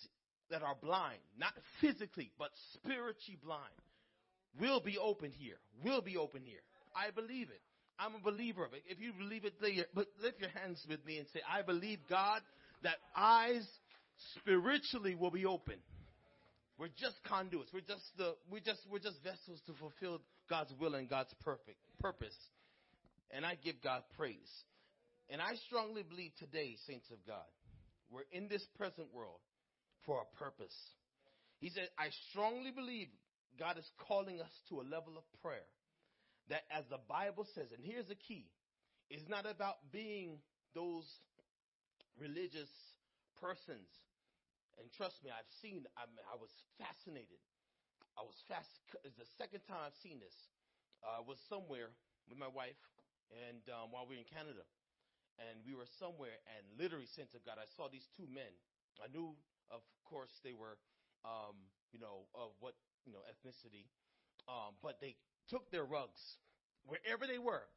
[0.50, 3.62] that are blind, not physically, but spiritually blind,
[4.60, 5.56] will be open here.
[5.84, 6.60] Will be open here.
[6.94, 7.60] I believe it.
[7.98, 8.82] I'm a believer of it.
[8.86, 9.54] If you believe it,
[9.94, 12.42] but lift your hands with me and say, I believe God
[12.82, 13.66] that eyes
[14.36, 15.76] spiritually will be open.
[16.78, 17.70] We're just conduits.
[17.72, 21.78] We're just the we just we're just vessels to fulfill God's will and God's perfect
[22.00, 22.36] purpose.
[23.30, 24.52] And I give God praise.
[25.30, 27.48] And I strongly believe today, saints of God,
[28.10, 29.40] we're in this present world
[30.04, 30.74] for a purpose.
[31.58, 33.08] He said, I strongly believe
[33.58, 35.66] God is calling us to a level of prayer
[36.48, 38.46] that as the Bible says, and here's the key,
[39.10, 40.38] it's not about being
[40.74, 41.06] those
[42.20, 42.70] religious
[43.40, 43.88] persons.
[44.78, 47.40] And trust me, I've seen, I, mean, I was fascinated.
[48.14, 48.68] I was fast,
[49.04, 50.36] it's the second time I've seen this.
[51.02, 51.92] Uh, I was somewhere
[52.28, 52.78] with my wife
[53.32, 54.62] and um, while we were in Canada.
[55.36, 58.48] And we were somewhere and literally, sense of God, I saw these two men.
[59.04, 59.36] I knew,
[59.70, 60.80] of course, they were,
[61.24, 61.56] um,
[61.92, 62.72] you know, of what,
[63.04, 63.84] you know, ethnicity.
[64.48, 65.16] Um, but they
[65.48, 66.38] took their rugs
[66.86, 67.68] wherever they were.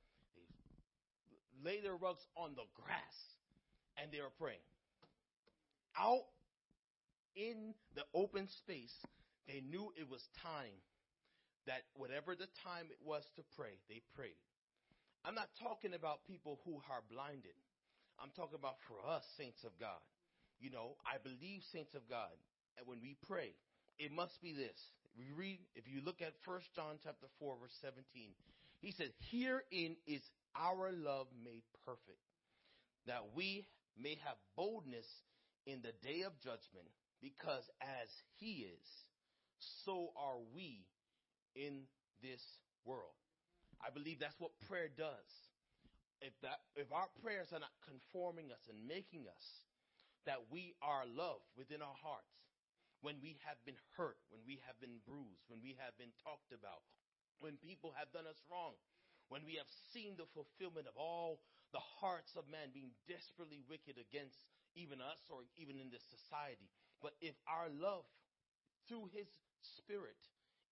[1.30, 3.17] They lay their rugs on the grass
[3.98, 4.63] and they were praying.
[5.98, 6.24] Out
[7.36, 8.95] in the open space,
[9.48, 10.80] they knew it was time
[11.65, 14.39] that whatever the time it was to pray, they prayed.
[15.25, 17.55] I'm not talking about people who are blinded.
[18.19, 19.99] I'm talking about for us, saints of God.
[20.60, 22.36] You know, I believe, saints of God,
[22.77, 23.55] and when we pray,
[23.97, 24.75] it must be this.
[25.17, 28.32] We read, if you look at 1 John chapter 4, verse 17,
[28.79, 30.21] he says, Herein is
[30.55, 32.23] our love made perfect,
[33.08, 35.08] that we may have boldness
[35.65, 36.88] in the day of judgment,
[37.21, 38.88] because as he is,
[39.86, 40.86] so are we
[41.55, 41.84] in
[42.21, 42.41] this
[42.86, 43.15] world.
[43.80, 45.30] I believe that's what prayer does.
[46.20, 49.46] If that if our prayers are not conforming us and making us
[50.28, 52.36] that we are loved within our hearts,
[53.00, 56.52] when we have been hurt, when we have been bruised, when we have been talked
[56.52, 56.84] about,
[57.39, 58.76] when people have done us wrong,
[59.32, 61.39] when we have seen the fulfillment of all
[61.72, 64.44] the hearts of man being desperately wicked against
[64.76, 66.68] even us or even in this society.
[67.00, 68.04] But if our love
[68.92, 69.30] through his
[69.63, 70.20] spirit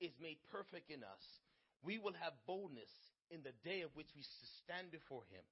[0.03, 1.23] is made perfect in us,
[1.83, 2.89] we will have boldness
[3.29, 4.23] in the day of which we
[4.63, 5.43] stand before him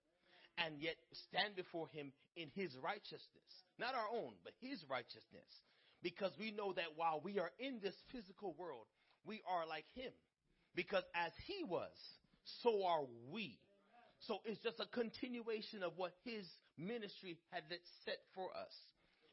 [0.58, 0.96] and yet
[1.30, 3.52] stand before him in his righteousness.
[3.78, 5.50] Not our own, but his righteousness.
[6.02, 8.86] Because we know that while we are in this physical world,
[9.26, 10.12] we are like him.
[10.76, 11.92] Because as he was,
[12.64, 13.58] so are we.
[14.28, 16.46] So it's just a continuation of what his
[16.78, 17.64] ministry had
[18.06, 18.74] set for us.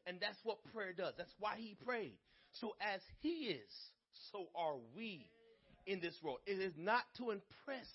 [0.05, 1.13] And that's what prayer does.
[1.17, 2.17] That's why he prayed.
[2.59, 3.71] So as he is,
[4.31, 5.27] so are we
[5.85, 6.39] in this world.
[6.45, 7.89] It is not to impress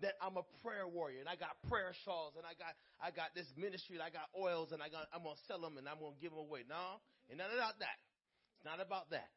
[0.00, 3.36] that I'm a prayer warrior and I got prayer shawls and I got I got
[3.36, 6.00] this ministry and I got oils and I got I'm gonna sell them and I'm
[6.00, 6.64] gonna give them away.
[6.68, 8.00] No, it's not about that.
[8.56, 9.28] It's not about that.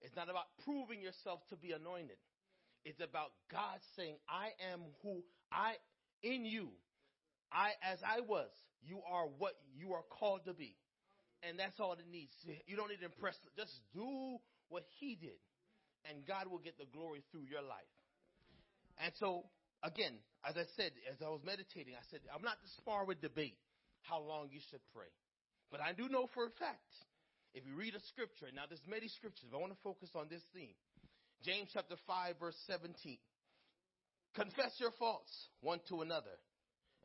[0.00, 2.18] It's not about proving yourself to be anointed.
[2.84, 5.74] It's about God saying, I am who I
[6.22, 6.70] in you.
[7.50, 8.50] I as I was,
[8.82, 10.76] you are what you are called to be.
[11.42, 12.32] And that's all it needs.
[12.66, 15.38] You don't need to impress just do what he did
[16.08, 17.92] and God will get the glory through your life.
[19.02, 19.44] And so,
[19.82, 23.20] again, as I said, as I was meditating, I said, I'm not to spar with
[23.20, 23.58] debate
[24.02, 25.10] how long you should pray.
[25.70, 26.90] But I do know for a fact,
[27.54, 30.28] if you read a scripture, now there's many scriptures, but I want to focus on
[30.28, 30.76] this theme.
[31.44, 33.18] James chapter 5 verse 17.
[34.34, 36.36] Confess your faults one to another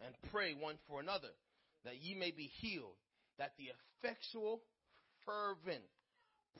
[0.04, 1.32] and pray one for another
[1.86, 3.00] that ye may be healed,
[3.40, 4.62] that the effectual,
[5.26, 5.84] fervent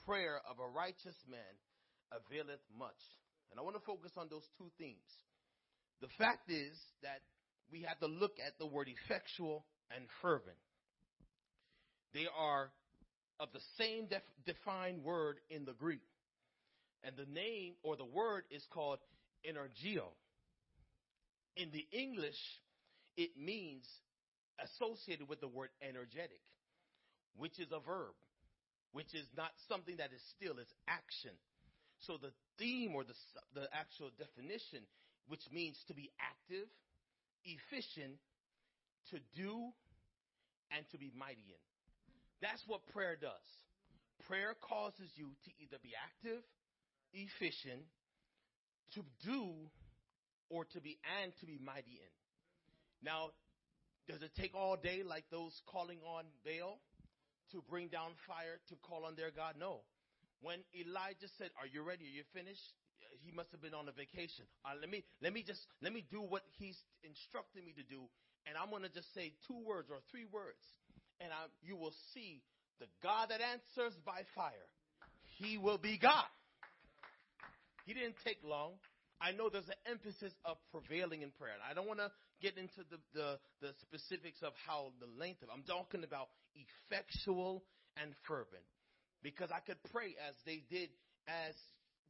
[0.06, 1.54] prayer of a righteous man
[2.12, 3.00] availeth much.
[3.52, 5.12] And I want to focus on those two themes.
[6.02, 7.22] The fact is that
[7.72, 10.58] we have to look at the word effectual and fervent.
[12.14, 12.72] They are
[13.40, 16.02] of the same def- defined word in the Greek.
[17.04, 19.00] And the name or the word is called
[19.46, 20.06] energeo.
[21.56, 22.38] In the English,
[23.18, 23.86] it means
[24.60, 26.42] associated with the word energetic,
[27.36, 28.14] which is a verb,
[28.92, 31.32] which is not something that is still, it's action.
[32.08, 33.14] So the theme or the,
[33.54, 34.86] the actual definition,
[35.28, 36.68] which means to be active,
[37.46, 38.18] efficient,
[39.12, 39.70] to do,
[40.72, 41.64] and to be mighty in.
[42.42, 43.48] That's what prayer does.
[44.28, 46.42] Prayer causes you to either be active,
[47.14, 47.86] efficient,
[48.94, 49.54] to do,
[50.50, 52.14] or to be, and to be mighty in.
[53.04, 53.30] Now,
[54.08, 56.80] does it take all day like those calling on Baal
[57.52, 59.56] to bring down fire to call on their God?
[59.60, 59.82] No.
[60.42, 62.06] When Elijah said, "Are you ready?
[62.06, 62.66] Are you finished?"
[63.22, 64.46] He must have been on a vacation.
[64.66, 68.10] Uh, let me let me just let me do what he's instructed me to do,
[68.46, 70.62] and I'm going to just say two words or three words,
[71.20, 72.42] and I, you will see
[72.80, 74.70] the God that answers by fire.
[75.38, 76.26] He will be God.
[77.86, 78.82] He didn't take long.
[79.22, 81.54] I know there's an emphasis of prevailing in prayer.
[81.62, 82.10] I don't want to
[82.42, 87.64] get into the, the, the specifics of how the length of I'm talking about effectual
[88.02, 88.66] and fervent.
[89.24, 90.90] Because I could pray as they did,
[91.28, 91.56] as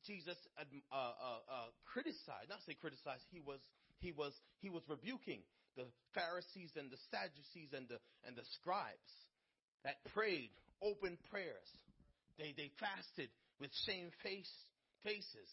[0.06, 3.60] Jesus uh, uh, uh, criticized, not say criticized, he was
[4.00, 5.42] he was he was rebuking
[5.78, 9.12] the Pharisees and the Sadducees and the and the scribes
[9.84, 10.50] that prayed
[10.82, 11.70] open prayers.
[12.38, 14.52] They they fasted with shame face
[15.04, 15.50] faces.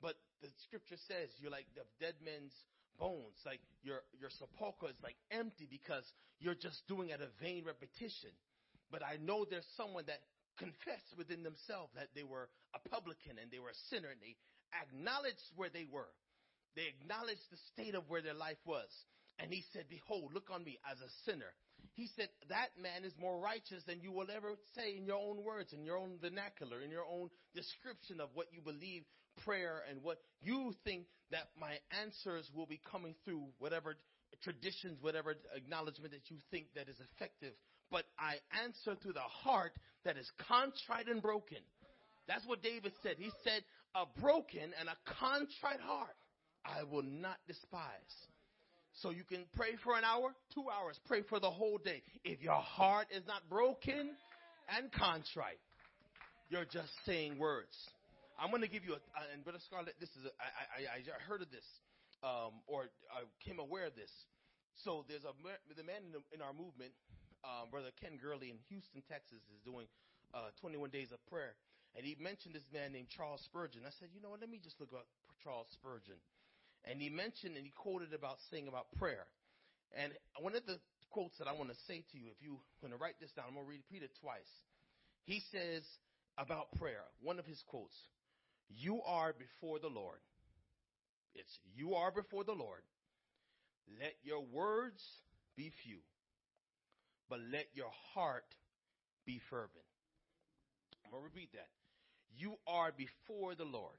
[0.00, 2.56] But the scripture says you're like the dead men's
[2.98, 3.36] bones.
[3.44, 6.04] Like your your sepulchre is like empty because
[6.40, 8.32] you're just doing at a vain repetition.
[8.90, 10.24] But I know there's someone that
[10.58, 14.36] confessed within themselves that they were a publican and they were a sinner and they
[14.74, 16.10] acknowledged where they were.
[16.76, 18.88] They acknowledged the state of where their life was.
[19.38, 21.50] And he said, Behold, look on me as a sinner.
[21.94, 25.42] He said, That man is more righteous than you will ever say in your own
[25.42, 29.02] words, in your own vernacular, in your own description of what you believe
[29.44, 33.96] prayer and what you think that my answers will be coming through whatever
[34.42, 37.54] traditions, whatever acknowledgement that you think that is effective.
[37.90, 39.72] But I answer through the heart
[40.04, 41.58] that is contrite and broken.
[42.28, 43.16] That's what David said.
[43.18, 43.62] He said,
[43.94, 46.14] a broken and a contrite heart
[46.64, 48.14] I will not despise.
[49.02, 52.02] So you can pray for an hour, two hours, pray for the whole day.
[52.24, 54.10] If your heart is not broken
[54.68, 55.58] and contrite,
[56.50, 57.74] you're just saying words.
[58.38, 59.00] I'm going to give you a,
[59.32, 61.64] and Brother Scarlett, this is, a, I, I, I heard of this,
[62.22, 64.10] um, or I came aware of this.
[64.84, 65.32] So there's a,
[65.76, 66.92] the man in, the, in our movement,
[67.44, 69.86] um, Brother Ken Gurley in Houston, Texas, is doing
[70.34, 71.56] uh, 21 days of prayer.
[71.96, 73.82] And he mentioned this man named Charles Spurgeon.
[73.82, 75.06] I said, you know what, let me just look up
[75.42, 76.18] Charles Spurgeon.
[76.86, 79.26] And he mentioned and he quoted about saying about prayer.
[79.92, 80.78] And one of the
[81.10, 83.46] quotes that I want to say to you, if you want to write this down,
[83.48, 84.48] I'm going to repeat it twice.
[85.24, 85.82] He says
[86.38, 87.96] about prayer, one of his quotes,
[88.70, 90.22] you are before the Lord.
[91.34, 92.82] It's you are before the Lord.
[93.98, 95.02] Let your words
[95.56, 95.98] be few,
[97.30, 98.50] but let your heart
[99.24, 99.86] be fervent.
[101.06, 101.70] I'm going to repeat that.
[102.34, 103.96] You are before the Lord.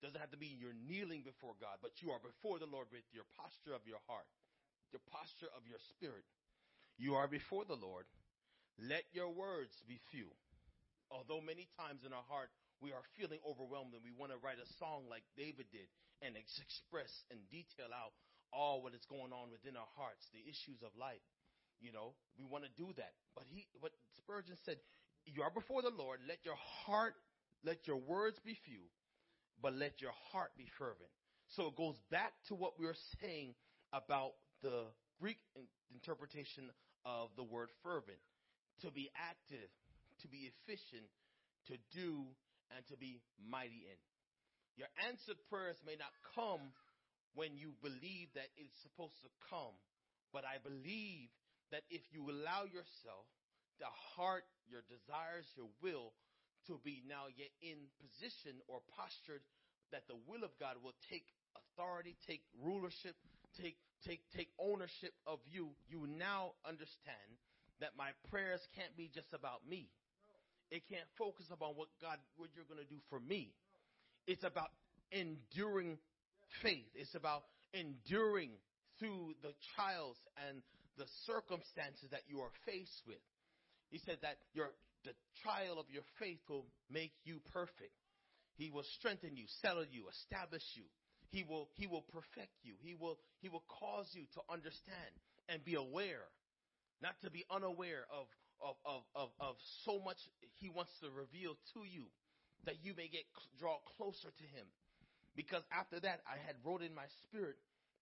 [0.00, 3.06] Doesn't have to be you're kneeling before God, but you are before the Lord with
[3.14, 4.26] your posture of your heart,
[4.90, 6.26] your posture of your spirit.
[6.98, 8.08] You are before the Lord.
[8.82, 10.26] Let your words be few.
[11.12, 12.50] Although many times in our heart
[12.82, 15.86] we are feeling overwhelmed and we want to write a song like David did
[16.18, 18.10] and express and detail out
[18.50, 21.22] all what is going on within our hearts, the issues of life.
[21.82, 23.12] You know, we want to do that.
[23.34, 24.78] But he, what Spurgeon said,
[25.26, 26.20] you are before the Lord.
[26.28, 27.14] Let your heart,
[27.64, 28.86] let your words be few,
[29.60, 31.10] but let your heart be fervent.
[31.56, 33.54] So it goes back to what we were saying
[33.92, 34.86] about the
[35.20, 35.38] Greek
[35.92, 36.70] interpretation
[37.04, 38.22] of the word fervent.
[38.82, 39.70] To be active,
[40.22, 41.06] to be efficient,
[41.66, 42.24] to do
[42.74, 43.98] and to be mighty in.
[44.78, 46.72] Your answered prayers may not come
[47.34, 49.76] when you believe that it's supposed to come,
[50.32, 51.28] but I believe
[51.72, 53.26] that if you allow yourself,
[53.80, 56.12] the heart, your desires, your will
[56.68, 59.42] to be now yet in position or postured
[59.90, 61.26] that the will of God will take
[61.58, 63.18] authority, take rulership,
[63.58, 67.30] take take take ownership of you, you now understand
[67.80, 69.90] that my prayers can't be just about me.
[70.70, 73.52] It can't focus upon what God, what you're going to do for me.
[74.26, 74.70] It's about
[75.10, 75.98] enduring
[76.62, 76.88] faith.
[76.94, 77.44] It's about
[77.74, 78.56] enduring
[78.98, 80.16] through the trials
[80.48, 80.62] and
[80.98, 83.22] the circumstances that you are faced with.
[83.90, 84.70] He said that your
[85.04, 87.92] the trial of your faith will make you perfect.
[88.54, 90.84] He will strengthen you, settle you, establish you.
[91.30, 92.74] He will he will perfect you.
[92.80, 95.12] He will he will cause you to understand
[95.48, 96.28] and be aware,
[97.02, 98.26] not to be unaware of
[98.62, 100.18] of, of, of, of so much
[100.62, 102.06] he wants to reveal to you
[102.64, 103.26] that you may get
[103.58, 104.66] draw closer to him.
[105.34, 107.56] Because after that, I had wrote in my spirit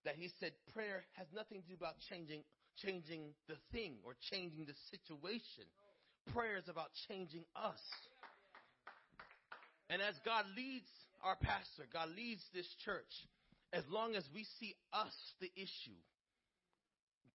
[0.04, 2.42] that he said prayer has nothing to do about changing
[2.84, 5.64] changing the thing or changing the situation.
[6.32, 7.80] Prayer is about changing us.
[9.88, 10.88] And as God leads
[11.24, 13.10] our pastor, God leads this church,
[13.72, 15.98] as long as we see us the issue,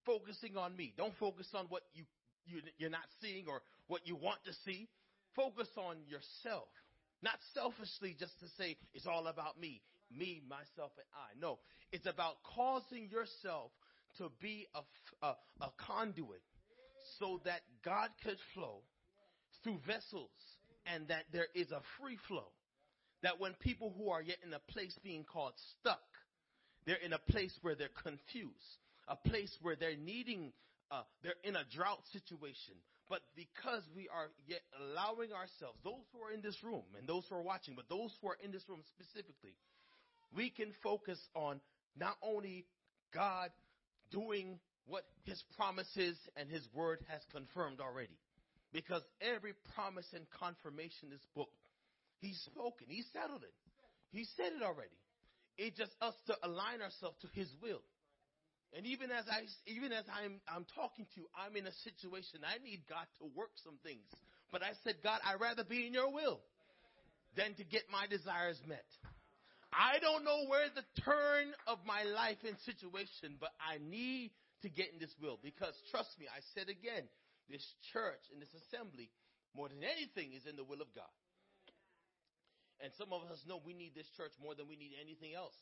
[0.06, 0.94] focusing on me.
[0.98, 2.04] Don't focus on what you
[2.48, 4.88] you, you're not seeing or what you want to see.
[5.36, 6.70] Focus on yourself.
[7.22, 9.82] Not selfishly just to say it's all about me,
[10.16, 11.34] me, myself, and I.
[11.40, 11.58] No,
[11.92, 13.72] it's about causing yourself
[14.18, 16.42] to be a, a, a conduit
[17.20, 18.82] so that God could flow
[19.64, 20.32] through vessels
[20.86, 22.48] and that there is a free flow.
[23.24, 26.04] That when people who are yet in a place being called stuck,
[26.86, 30.52] they're in a place where they're confused, a place where they're needing
[30.92, 32.76] uh, they're in a drought situation.
[33.10, 37.24] But because we are yet allowing ourselves, those who are in this room and those
[37.30, 39.54] who are watching, but those who are in this room specifically,
[40.36, 41.62] we can focus on
[41.98, 42.66] not only
[43.14, 43.52] God
[44.16, 48.18] doing what his promises and his word has confirmed already.
[48.72, 51.52] Because every promise and confirmation is booked.
[52.20, 52.88] He's spoken.
[52.88, 53.54] He settled it.
[54.12, 54.96] He said it already.
[55.58, 57.82] It's just us to align ourselves to His will.
[58.76, 62.44] And even as I, even as I'm, I'm talking to you, I'm in a situation
[62.44, 64.04] I need God to work some things.
[64.52, 66.42] But I said, God, I'd rather be in Your will
[67.38, 68.88] than to get my desires met.
[69.76, 74.32] I don't know where the turn of my life and situation, but I need
[74.64, 77.04] to get in this will because trust me, I said again,
[77.52, 79.12] this church and this assembly,
[79.52, 81.12] more than anything, is in the will of God.
[82.80, 85.56] And some of us know we need this church more than we need anything else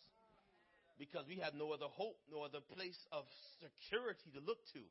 [0.98, 3.26] because we have no other hope, no other place of
[3.62, 4.82] security to look to.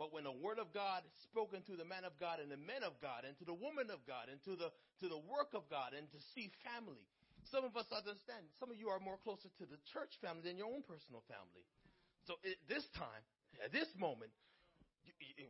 [0.00, 2.80] But when the word of God spoken to the man of God and the men
[2.84, 4.72] of God and to the woman of God and to the
[5.04, 7.04] to the work of God and to see family.
[7.50, 8.46] Some of us understand.
[8.60, 11.66] Some of you are more closer to the church family than your own personal family.
[12.26, 13.22] So at this time,
[13.64, 14.30] at this moment,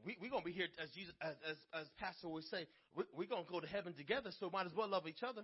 [0.04, 2.66] we, we're going to be here as Jesus, as, as, as Pastor would say,
[2.96, 5.42] we, we're going to go to heaven together, so might as well love each other.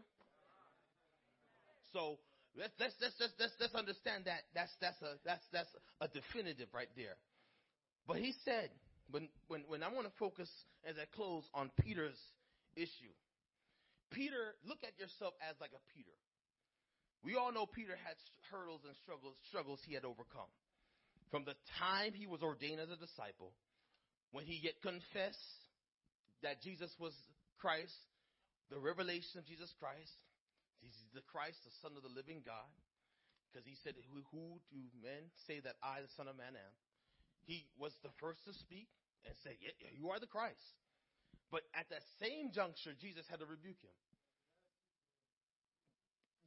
[1.92, 2.18] So
[2.56, 4.48] let's, let's, let's, let's, let's, let's understand that.
[4.54, 5.70] That's, that's, a, that's, that's
[6.00, 7.16] a definitive right there.
[8.06, 8.70] But he said,
[9.10, 10.48] when, when, when I want to focus
[10.84, 12.18] as I close on Peter's
[12.76, 13.12] issue,
[14.10, 16.16] Peter, look at yourself as like a Peter.
[17.24, 18.16] We all know Peter had
[18.50, 20.48] hurdles and struggles, struggles he had overcome.
[21.30, 23.52] From the time he was ordained as a disciple,
[24.32, 25.58] when he yet confessed
[26.42, 27.12] that Jesus was
[27.60, 27.96] Christ,
[28.70, 30.14] the revelation of Jesus Christ,
[30.80, 32.70] He's the Christ, the Son of the living God.
[33.50, 36.74] Because he said, who, do men say that I, the Son of Man, am?
[37.48, 38.92] He was the first to speak
[39.24, 40.60] and say, yeah, you are the Christ.
[41.48, 43.96] But at that same juncture, Jesus had to rebuke him.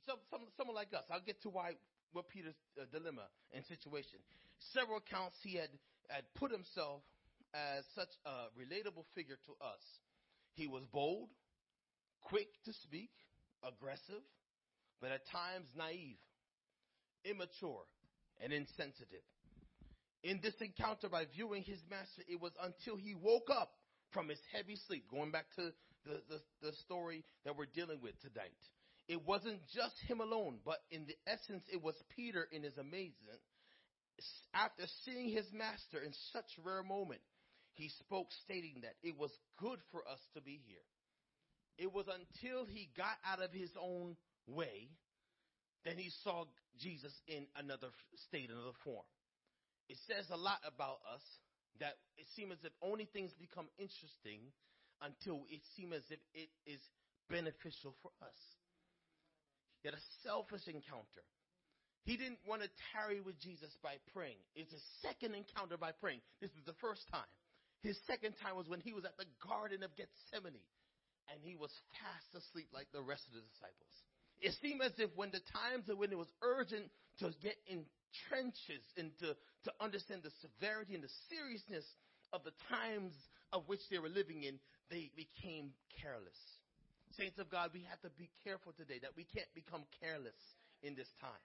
[0.06, 1.74] Some, some, someone like us, I'll get to why,
[2.14, 4.20] what Peter's uh, dilemma and situation.
[4.74, 5.70] Several accounts he had,
[6.10, 7.02] had put himself
[7.54, 9.84] as such a relatable figure to us.
[10.54, 11.30] He was bold,
[12.22, 13.12] quick to speak,
[13.64, 14.24] aggressive,
[15.02, 16.18] but at times naive,
[17.26, 17.84] immature,
[18.44, 19.26] and insensitive.
[20.24, 23.72] In this encounter, by viewing his master, it was until he woke up
[24.12, 25.74] from his heavy sleep, going back to
[26.06, 28.58] the, the, the story that we're dealing with tonight.
[29.12, 33.44] It wasn't just him alone, but in the essence, it was Peter in his amazement.
[34.54, 37.20] After seeing his master in such rare moment,
[37.74, 40.88] he spoke stating that it was good for us to be here.
[41.78, 44.16] It was until he got out of his own
[44.48, 44.88] way
[45.84, 46.46] that he saw
[46.80, 47.92] Jesus in another
[48.30, 49.04] state, another form.
[49.90, 51.26] It says a lot about us
[51.82, 54.56] that it seems as if only things become interesting
[55.02, 56.80] until it seems as if it is
[57.28, 58.40] beneficial for us.
[59.82, 61.26] He had a selfish encounter.
[62.06, 64.42] He didn't want to tarry with Jesus by praying.
[64.56, 66.22] It's a second encounter by praying.
[66.42, 67.30] This is the first time.
[67.82, 70.66] His second time was when he was at the Garden of Gethsemane
[71.30, 73.94] and he was fast asleep like the rest of the disciples.
[74.42, 76.90] It seemed as if when the times when it was urgent
[77.22, 77.86] to get in
[78.30, 81.86] trenches and to, to understand the severity and the seriousness
[82.34, 83.14] of the times
[83.54, 84.58] of which they were living in,
[84.90, 86.38] they became careless.
[87.18, 90.38] Saints of God, we have to be careful today that we can't become careless
[90.84, 91.44] in this time.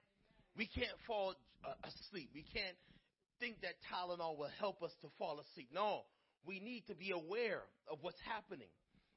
[0.57, 2.31] We can't fall uh, asleep.
[2.35, 2.77] We can't
[3.41, 5.69] think that Tylenol will help us to fall asleep.
[5.75, 6.03] No,
[6.47, 8.71] we need to be aware of what's happening.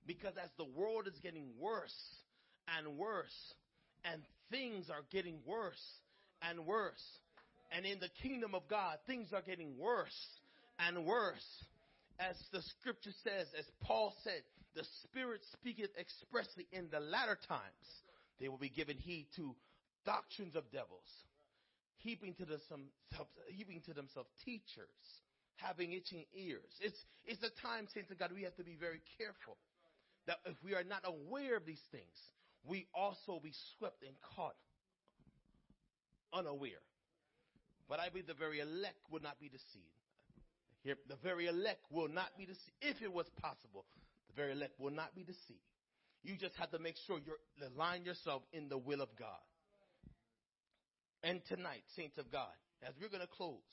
[0.05, 1.95] Because as the world is getting worse
[2.67, 3.53] and worse,
[4.03, 5.83] and things are getting worse
[6.41, 7.03] and worse,
[7.71, 10.17] and in the kingdom of God, things are getting worse
[10.79, 11.45] and worse.
[12.19, 14.41] As the scripture says, as Paul said,
[14.76, 17.88] the Spirit speaketh expressly in the latter times,
[18.39, 19.55] they will be given heed to
[20.05, 21.09] doctrines of devils,
[21.97, 22.89] heaping to themselves,
[23.47, 25.22] heaping to themselves teachers,
[25.55, 26.72] having itching ears.
[26.82, 29.57] It's, it's a time, saints of God, we have to be very careful
[30.28, 32.15] that if we are not aware of these things,
[32.67, 34.55] we also be swept and caught
[36.34, 36.84] unaware.
[37.88, 39.97] But I believe the very elect would not be deceived.
[40.84, 42.78] Here, the very elect will not be deceived.
[42.82, 44.09] If it was possible, the
[44.39, 45.67] very elect will not be deceived.
[46.23, 47.35] You just have to make sure you
[47.75, 49.43] align yourself in the will of God.
[51.23, 53.67] And tonight, saints of God, as we're going to close,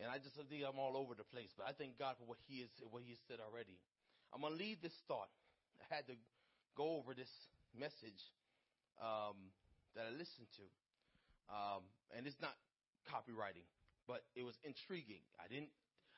[0.00, 2.40] and I just think I'm all over the place, but I thank God for what
[2.48, 3.76] He is, what He has said already.
[4.32, 5.28] I'm going to leave this thought
[5.76, 6.16] I had to
[6.72, 7.28] go over this
[7.76, 8.20] message
[8.96, 9.52] um,
[9.92, 10.66] that I listened to,
[11.52, 11.84] um,
[12.16, 12.56] and it's not
[13.04, 13.68] copywriting,
[14.08, 15.20] but it was intriguing.
[15.36, 15.68] I didn't,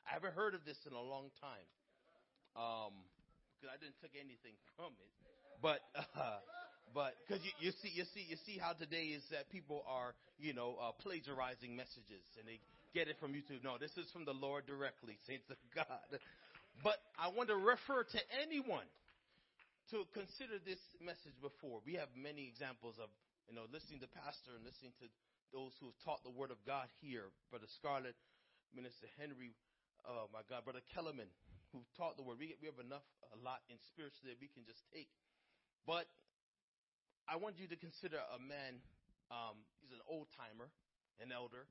[0.07, 1.67] I haven't heard of this in a long time,
[2.55, 2.95] um,
[3.65, 5.09] because I didn't take anything from it,
[5.57, 5.81] but.
[5.97, 6.37] Uh,
[6.93, 10.15] but because you, you see, you see, you see how today is that people are,
[10.39, 12.61] you know, uh, plagiarizing messages and they
[12.95, 13.67] get it from YouTube.
[13.67, 16.07] No, this is from the Lord directly, saints of God.
[16.85, 18.87] But I want to refer to anyone
[19.91, 21.83] to consider this message before.
[21.83, 23.11] We have many examples of,
[23.51, 25.11] you know, listening to pastor and listening to
[25.51, 27.27] those who have taught the word of God here.
[27.51, 28.15] Brother Scarlett,
[28.71, 29.51] Minister Henry,
[30.07, 31.27] oh my God, Brother Kellerman,
[31.75, 32.39] who taught the word.
[32.39, 33.03] We, we have enough,
[33.35, 35.11] a lot in spiritually that we can just take.
[35.83, 36.07] But
[37.27, 38.79] I want you to consider a man,
[39.27, 40.71] um, he's an old timer,
[41.19, 41.67] an elder.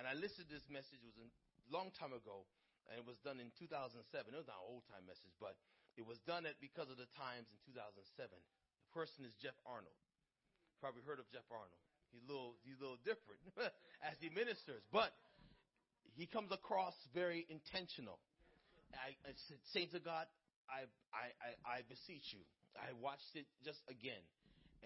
[0.00, 1.28] And I listened to this message, it was a
[1.68, 2.48] long time ago,
[2.88, 4.00] and it was done in 2007.
[4.00, 5.60] It was not an old time message, but
[6.00, 8.00] it was done at because of the times in 2007.
[8.08, 10.00] The person is Jeff Arnold.
[10.80, 11.76] Probably heard of Jeff Arnold.
[12.08, 13.38] He's a little, he's a little different
[14.08, 15.12] as he ministers, but
[16.18, 18.18] he comes across very intentional.
[18.96, 20.26] I, I said, Saints of God,
[20.66, 22.42] I, I, I, I beseech you.
[22.78, 24.22] I watched it just again,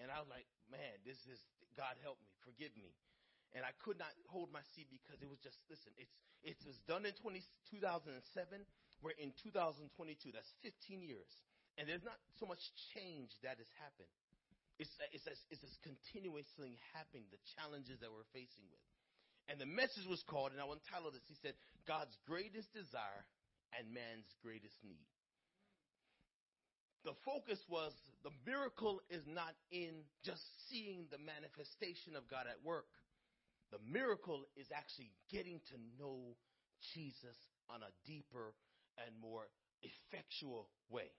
[0.01, 1.37] and I was like, man, this is
[1.77, 2.97] God help me, forgive me.
[3.53, 5.93] And I could not hold my seat because it was just listen.
[5.95, 6.11] It's
[6.45, 7.41] it was done in 20,
[7.73, 8.13] 2007
[9.05, 10.33] we're in 2022.
[10.33, 11.29] That's 15 years.
[11.77, 12.61] And there's not so much
[12.95, 14.09] change that has happened.
[14.81, 18.83] It's, it's, it's, it's continuously happening, the challenges that we're facing with.
[19.47, 21.53] And the message was called, and I want to title this, he said,
[21.85, 23.23] God's greatest desire
[23.77, 25.07] and man's greatest need.
[27.05, 27.93] The focus was
[28.25, 29.93] the miracle is not in
[30.25, 32.89] just seeing the manifestation of God at work.
[33.69, 36.33] The miracle is actually getting to know
[36.93, 37.37] Jesus
[37.69, 38.57] on a deeper
[38.97, 39.45] and more
[39.85, 41.13] effectual way.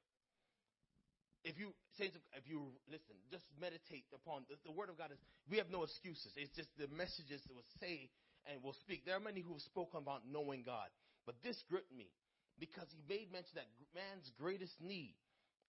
[1.46, 5.14] If you saints, if you listen, just meditate upon the, the, word of God.
[5.14, 6.34] Is we have no excuses.
[6.34, 8.10] It's just the messages that will say
[8.50, 9.06] and will speak.
[9.06, 10.90] There are many who have spoken about knowing God,
[11.22, 12.10] but this gripped me
[12.58, 15.14] because he made mention that man's greatest need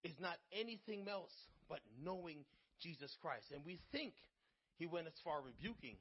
[0.04, 1.34] is not anything else
[1.68, 2.46] but knowing
[2.80, 3.52] Jesus Christ.
[3.52, 4.14] And we think
[4.78, 5.98] he went as far rebuking,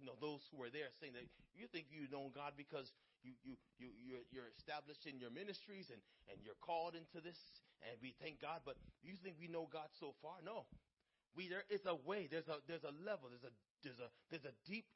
[0.00, 2.90] you know, those who were there, saying that you think you know God because
[3.22, 7.38] you, you, you, you're, you're established in your ministries and, and you're called into this,
[7.86, 10.40] and we thank God, but you think we know God so far?
[10.44, 10.66] No.
[11.36, 14.46] We, there is a way, there's a, there's a level, there's a, there's a, there's
[14.46, 14.86] a deep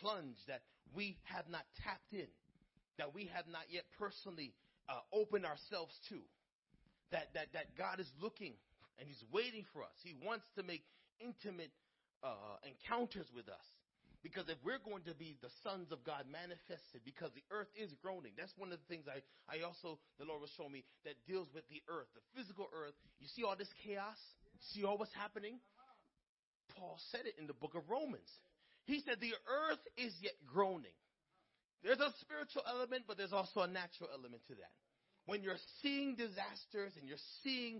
[0.00, 0.62] plunge that
[0.94, 2.28] we have not tapped in,
[2.98, 4.52] that we have not yet personally
[4.88, 6.18] uh, opened ourselves to,
[7.12, 8.54] that, that, that God is looking
[8.98, 9.96] and He's waiting for us.
[10.02, 10.82] He wants to make
[11.20, 11.72] intimate
[12.22, 13.66] uh, encounters with us.
[14.22, 17.94] Because if we're going to be the sons of God manifested, because the earth is
[18.02, 21.14] groaning, that's one of the things I, I also, the Lord will show me that
[21.30, 22.98] deals with the earth, the physical earth.
[23.22, 24.18] You see all this chaos?
[24.74, 25.62] See all what's happening?
[26.74, 28.26] Paul said it in the book of Romans.
[28.84, 30.96] He said the earth is yet groaning.
[31.86, 34.74] There's a spiritual element, but there's also a natural element to that.
[35.30, 37.78] When you're seeing disasters and you're seeing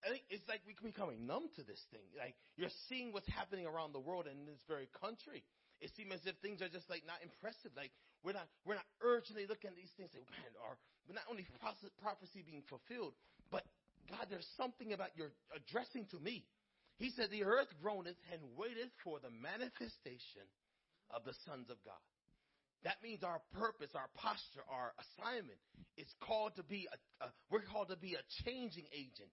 [0.00, 2.06] I think it's like we're becoming numb to this thing.
[2.16, 5.44] Like you're seeing what's happening around the world and in this very country.
[5.84, 7.74] It seems as if things are just like not impressive.
[7.76, 7.92] Like
[8.24, 10.08] we're not we're not urgently looking at these things.
[10.14, 11.44] Like man, are but not only
[12.00, 13.12] prophecy being fulfilled,
[13.52, 13.68] but
[14.08, 16.48] God, there's something about your addressing to me.
[16.96, 20.48] He said, "The earth groaneth and waiteth for the manifestation
[21.10, 22.00] of the sons of God."
[22.84, 25.58] That means our purpose, our posture, our assignment
[25.96, 29.30] is called to be a, a we're called to be a changing agent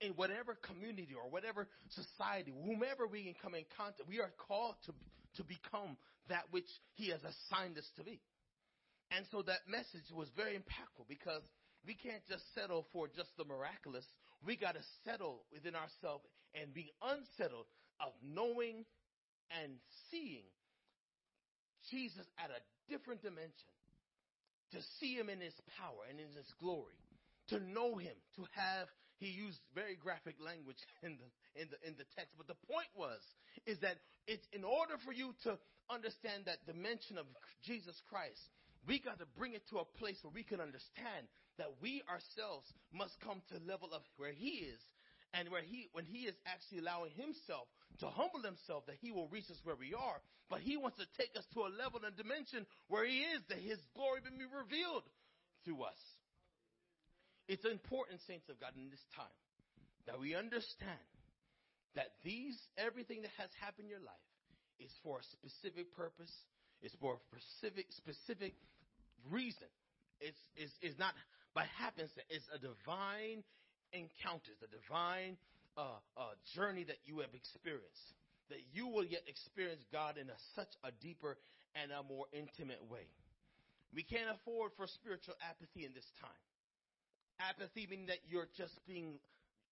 [0.00, 4.76] in whatever community or whatever society, whomever we can come in contact, we are called
[4.84, 4.92] to,
[5.36, 5.96] to become
[6.28, 8.20] that which He has assigned us to be.
[9.10, 11.42] And so that message was very impactful because
[11.86, 14.04] we can't just settle for just the miraculous.
[14.44, 16.24] We got to settle within ourselves
[16.54, 17.66] and be unsettled
[18.00, 18.84] of knowing
[19.62, 19.78] and
[20.10, 20.44] seeing
[21.90, 22.60] Jesus at a
[22.90, 23.70] different dimension.
[24.74, 26.98] To see him in his power and in his glory.
[27.54, 28.14] To know him.
[28.36, 31.28] To have he used very graphic language in the
[31.60, 32.34] in the in the text.
[32.36, 33.20] But the point was
[33.64, 35.56] is that it's in order for you to
[35.88, 37.26] understand that dimension of
[37.64, 38.42] Jesus Christ,
[38.86, 42.68] we got to bring it to a place where we can understand that we ourselves
[42.92, 44.80] must come to the level of where he is
[45.32, 47.68] and where he when he is actually allowing himself
[48.00, 50.20] to humble himself that he will reach us where we are.
[50.48, 53.58] But he wants to take us to a level and dimension where he is that
[53.58, 55.02] his glory will be revealed
[55.64, 55.98] through us.
[57.48, 59.38] It's important, saints of God, in this time
[60.06, 61.06] that we understand
[61.94, 64.30] that these, everything that has happened in your life
[64.78, 66.30] is for a specific purpose,
[66.82, 68.54] it's for a specific, specific
[69.30, 69.70] reason.
[70.20, 71.14] It's, it's, it's not
[71.54, 73.42] by happenstance, it's a divine
[73.92, 75.36] encounter, it's a divine
[75.76, 78.08] uh, uh, journey that you have experienced.
[78.48, 81.36] That you will yet experience God in a, such a deeper
[81.74, 83.10] and a more intimate way.
[83.94, 86.44] We can't afford for spiritual apathy in this time.
[87.42, 89.18] Apathy meaning that you're just being,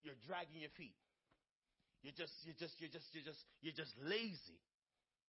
[0.02, 0.98] you're dragging your feet.
[2.02, 4.60] You're just, you're just, you're just, you're just, you're just lazy.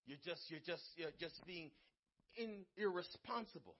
[0.05, 1.71] You're just, you're just, you're just being
[2.35, 3.77] in, irresponsible.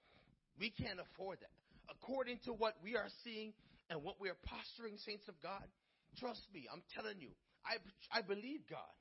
[0.58, 1.52] We can't afford that.
[1.90, 3.54] according to what we are seeing
[3.90, 5.64] and what we are posturing, saints of God,
[6.18, 7.30] trust me, I'm telling you,
[7.66, 8.96] I, I believe God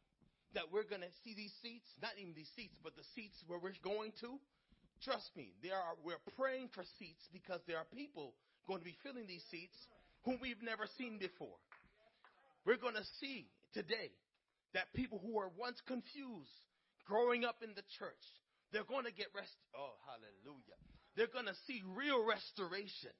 [0.54, 3.58] that we're going to see these seats, not even these seats, but the seats where
[3.58, 4.38] we're going to.
[5.02, 8.32] Trust me, there are, we're praying for seats because there are people
[8.66, 9.76] going to be filling these seats
[10.24, 11.58] whom we've never seen before.
[12.64, 14.14] We're going to see today
[14.72, 16.54] that people who were once confused
[17.04, 18.24] growing up in the church,
[18.72, 19.52] they're going to get rest.
[19.76, 20.78] Oh, hallelujah.
[21.18, 23.12] They're going to see real restoration.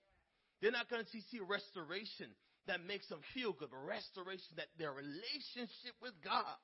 [0.63, 2.33] They're not going to see, see restoration
[2.67, 6.57] that makes them feel good, but restoration that their relationship with God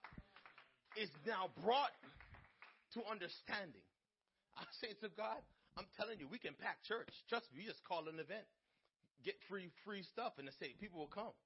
[0.96, 1.92] is now brought
[2.96, 3.84] to understanding.
[4.56, 5.38] I saints of God,
[5.78, 7.08] I'm telling you, we can pack church.
[7.28, 8.48] Trust me, you just call an event,
[9.22, 11.36] get free free stuff, and I say people will come.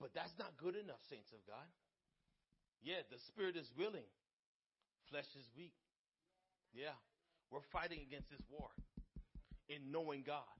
[0.00, 1.68] But that's not good enough, saints of God.
[2.82, 4.08] Yeah, the spirit is willing,
[5.08, 5.76] flesh is weak.
[6.72, 6.96] Yeah,
[7.50, 8.68] we're fighting against this war
[9.68, 10.59] in knowing God.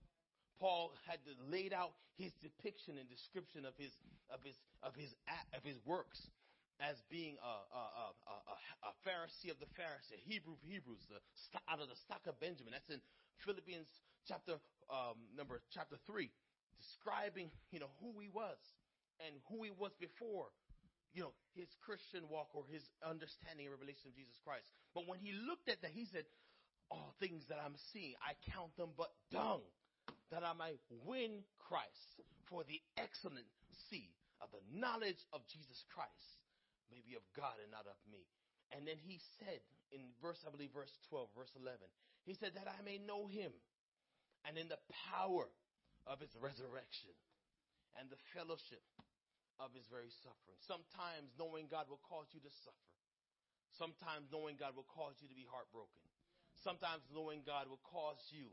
[0.60, 3.96] Paul had laid out his depiction and description of his
[4.28, 5.16] of his of his
[5.56, 6.20] of his works
[6.80, 8.36] as being a, a, a,
[8.88, 11.20] a, Pharisee of the Pharisee, Hebrew of Hebrews, the,
[11.68, 12.72] out of the stock of Benjamin.
[12.72, 13.04] That's in
[13.44, 13.88] Philippians
[14.24, 14.56] chapter
[14.88, 16.32] um, number chapter three,
[16.76, 18.60] describing you know who he was
[19.20, 20.52] and who he was before,
[21.12, 24.68] you know his Christian walk or his understanding and revelation of Jesus Christ.
[24.92, 26.24] But when he looked at that, he said,
[26.92, 29.64] "All things that I'm seeing, I count them but dung."
[30.30, 36.40] That I might win Christ for the excellency of the knowledge of Jesus Christ
[36.90, 38.26] maybe of God and not of me.
[38.74, 39.62] And then he said
[39.94, 41.78] in verse, I believe, verse 12, verse 11,
[42.26, 43.54] he said, That I may know him
[44.46, 44.78] and in the
[45.10, 45.50] power
[46.06, 47.14] of his resurrection
[47.98, 48.82] and the fellowship
[49.58, 50.58] of his very suffering.
[50.66, 52.90] Sometimes knowing God will cause you to suffer.
[53.74, 56.02] Sometimes knowing God will cause you to be heartbroken.
[56.62, 58.50] Sometimes knowing God will cause you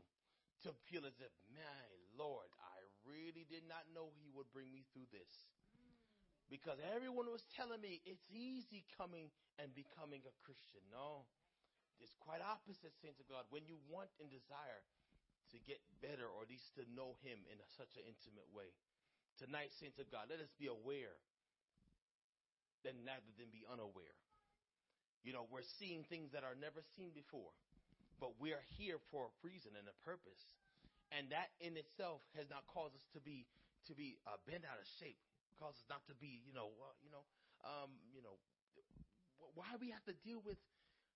[0.66, 1.86] to feel as if, my
[2.18, 5.30] Lord, I really did not know he would bring me through this
[6.48, 9.28] because everyone was telling me it's easy coming
[9.60, 10.80] and becoming a Christian.
[10.88, 11.28] No,
[12.00, 13.44] it's quite opposite, saints of God.
[13.52, 14.82] When you want and desire
[15.52, 18.72] to get better, or at least to know Him in such an intimate way,
[19.36, 21.20] tonight, saints of God, let us be aware,
[22.82, 24.16] then rather than be unaware.
[25.20, 27.52] You know, we're seeing things that are never seen before,
[28.20, 30.42] but we are here for a reason and a purpose,
[31.14, 33.46] and that in itself has not caused us to be
[33.86, 35.18] to be uh, bent out of shape
[35.58, 37.26] cause us not to be, you know, uh, you know,
[37.66, 38.38] um, you know,
[39.58, 40.58] why we have to deal with,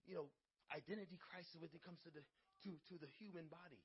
[0.02, 0.26] you know,
[0.74, 2.22] identity crisis when it comes to the
[2.66, 3.78] to to the human body.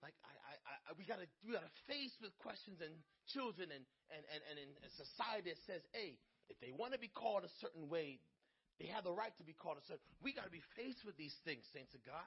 [0.00, 2.92] Like I, I, I we gotta we gotta face with questions and
[3.28, 6.16] children and and and, and in a society that says, hey,
[6.48, 8.20] if they want to be called a certain way,
[8.78, 10.02] they have the right to be called a certain.
[10.22, 12.26] We gotta be faced with these things, saints of God.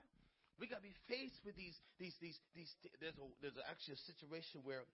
[0.60, 2.72] We gotta be faced with these these these these.
[3.00, 4.88] There's a, there's actually a situation where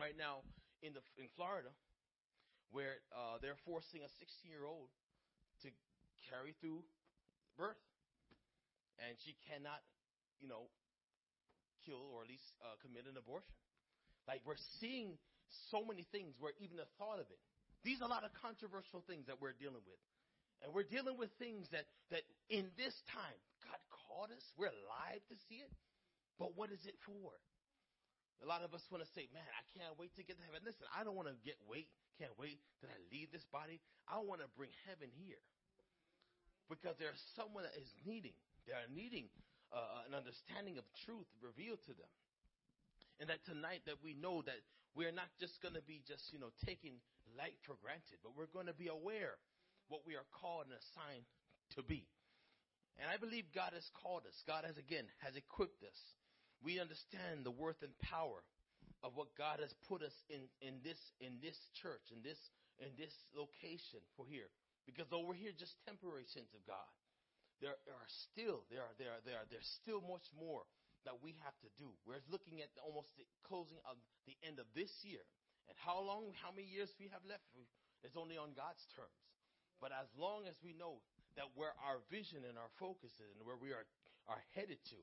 [0.00, 0.42] right now
[0.82, 1.70] in the in Florida
[2.72, 4.88] where uh, they're forcing a 16 year old
[5.62, 5.68] to
[6.32, 6.80] carry through
[7.60, 7.78] birth,
[8.96, 9.84] and she cannot,
[10.40, 10.72] you know,
[11.84, 13.52] kill or at least uh, commit an abortion.
[14.26, 15.20] Like we're seeing
[15.70, 17.40] so many things where even the thought of it.
[17.84, 20.00] These are a lot of controversial things that we're dealing with.
[20.62, 24.46] And we're dealing with things that, that in this time, God called us.
[24.54, 25.70] We're alive to see it.
[26.38, 27.34] But what is it for?
[28.42, 30.66] A lot of us want to say, man, I can't wait to get to heaven.
[30.66, 31.86] Listen, I don't want to get wait,
[32.18, 33.78] can't wait that I leave this body.
[34.10, 35.38] I want to bring heaven here.
[36.66, 38.34] Because there's someone that is needing,
[38.66, 39.30] they are needing
[39.70, 42.10] uh, an understanding of truth revealed to them.
[43.22, 44.58] And that tonight that we know that
[44.98, 46.98] we're not just going to be just, you know, taking
[47.38, 49.38] light for granted, but we're going to be aware
[49.88, 51.26] what we are called and assigned
[51.76, 52.06] to be.
[53.00, 54.36] And I believe God has called us.
[54.46, 55.98] God has again has equipped us
[56.62, 58.46] we understand the worth and power
[59.02, 62.38] of what God has put us in, in this in this church, in this
[62.78, 64.46] in this location for here.
[64.86, 66.90] Because though we're here just temporary saints of God,
[67.58, 70.62] there are still there are there are there are there's still much more
[71.02, 71.90] that we have to do.
[72.06, 73.98] We're looking at almost the closing of
[74.30, 75.26] the end of this year.
[75.66, 77.42] And how long, how many years we have left
[78.06, 79.18] is only on God's terms.
[79.82, 81.02] But as long as we know
[81.34, 83.82] that where our vision and our focus is and where we are,
[84.30, 85.00] are headed to,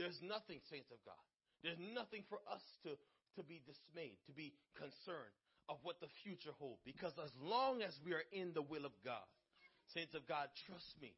[0.00, 1.20] there's nothing, saints of God.
[1.60, 2.96] There's nothing for us to,
[3.36, 5.36] to be dismayed, to be concerned
[5.68, 6.80] of what the future holds.
[6.88, 9.28] Because as long as we are in the will of God,
[9.92, 11.12] saints of God, trust me,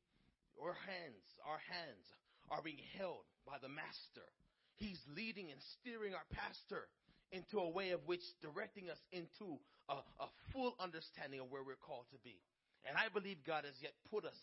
[0.58, 2.06] our hands, our hands
[2.50, 4.26] are being held by the Master.
[4.74, 6.90] He's leading and steering our pastor
[7.30, 11.78] into a way of which directing us into a, a full understanding of where we're
[11.78, 12.42] called to be.
[12.84, 14.38] And I believe God has yet put us,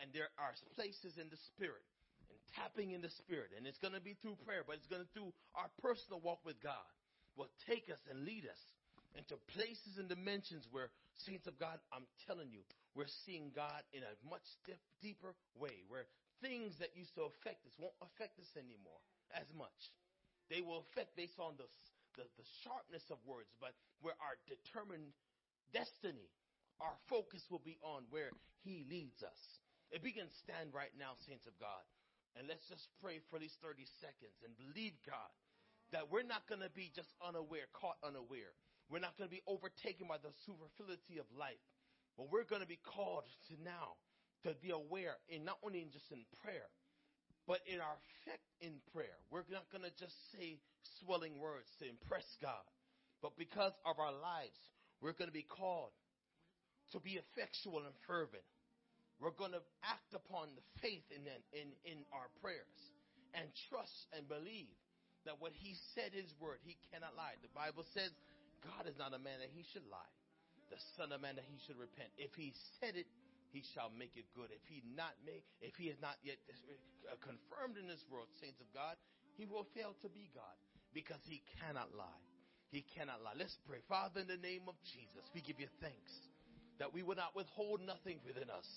[0.00, 1.84] and there are places in the Spirit
[2.28, 3.54] and tapping in the spirit.
[3.56, 6.42] And it's going to be through prayer, but it's going to through our personal walk
[6.44, 6.90] with God
[7.38, 8.62] will take us and lead us
[9.16, 10.92] into places and dimensions where
[11.24, 12.60] saints of God, I'm telling you,
[12.92, 16.08] we're seeing God in a much dip, deeper way where
[16.44, 19.00] things that used to affect us won't affect us anymore
[19.32, 19.92] as much.
[20.52, 21.68] They will affect based on the,
[22.16, 23.72] the, the sharpness of words, but
[24.04, 25.12] where our determined
[25.72, 26.28] destiny,
[26.80, 28.30] our focus will be on where
[28.64, 29.40] He leads us.
[29.90, 31.84] If we can stand right now, saints of God,
[32.36, 35.32] and let's just pray for these 30 seconds and believe God
[35.94, 38.52] that we're not going to be just unaware, caught unaware.
[38.90, 41.62] We're not going to be overtaken by the superfluity of life.
[42.18, 43.96] But we're going to be called to now
[44.44, 46.68] to be aware in not only in just in prayer,
[47.46, 49.16] but in our effect in prayer.
[49.30, 50.58] We're not going to just say
[50.98, 52.66] swelling words to impress God.
[53.22, 54.58] But because of our lives,
[55.00, 55.94] we're going to be called
[56.92, 58.44] to be effectual and fervent.
[59.18, 61.24] We're going to act upon the faith in,
[61.56, 62.76] in, in our prayers
[63.32, 64.76] and trust and believe
[65.24, 67.34] that what he said his word, he cannot lie.
[67.40, 68.12] The Bible says
[68.62, 70.12] God is not a man that he should lie,
[70.68, 72.12] the son of man that he should repent.
[72.20, 73.08] If he said it,
[73.50, 74.52] he shall make it good.
[74.52, 76.36] If he not make, if he is not yet
[77.08, 79.00] uh, confirmed in this world, saints of God,
[79.40, 80.56] he will fail to be God
[80.92, 82.22] because he cannot lie.
[82.68, 83.38] He cannot lie.
[83.38, 83.80] Let's pray.
[83.88, 86.12] Father, in the name of Jesus, we give you thanks
[86.78, 88.68] that we will not withhold nothing within us.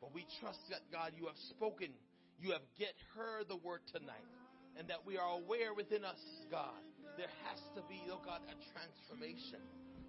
[0.00, 1.88] But we trust that God, you have spoken,
[2.40, 4.28] you have get heard the word tonight,
[4.78, 6.20] and that we are aware within us,
[6.50, 6.80] God,
[7.18, 9.60] there has to be, oh God, a transformation.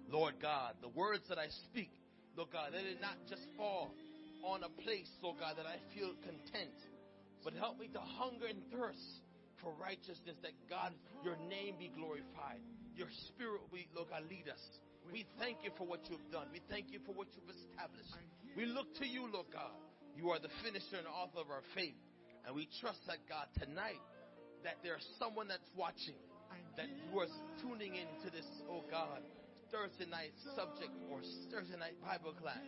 [0.08, 1.90] Lord God, the words that I speak,
[2.36, 3.92] Lord God, let it not just fall
[4.44, 6.74] on a place, Lord God, that I feel content,
[7.44, 9.22] but help me to hunger and thirst
[9.60, 12.60] for righteousness, that God, your name be glorified.
[12.96, 14.60] Your spirit will be, Lord God, lead us.
[15.12, 16.48] We thank you for what you've done.
[16.52, 18.16] We thank you for what you've established.
[18.56, 19.76] We look to you, Lord God.
[20.16, 21.96] You are the finisher and author of our faith.
[22.46, 24.00] And we trust that, God, tonight,
[24.64, 26.16] that there's someone that's watching,
[26.76, 27.28] that you are
[27.60, 29.20] tuning into this, oh God,
[29.70, 31.20] Thursday night subject or
[31.52, 32.64] Thursday night Bible class,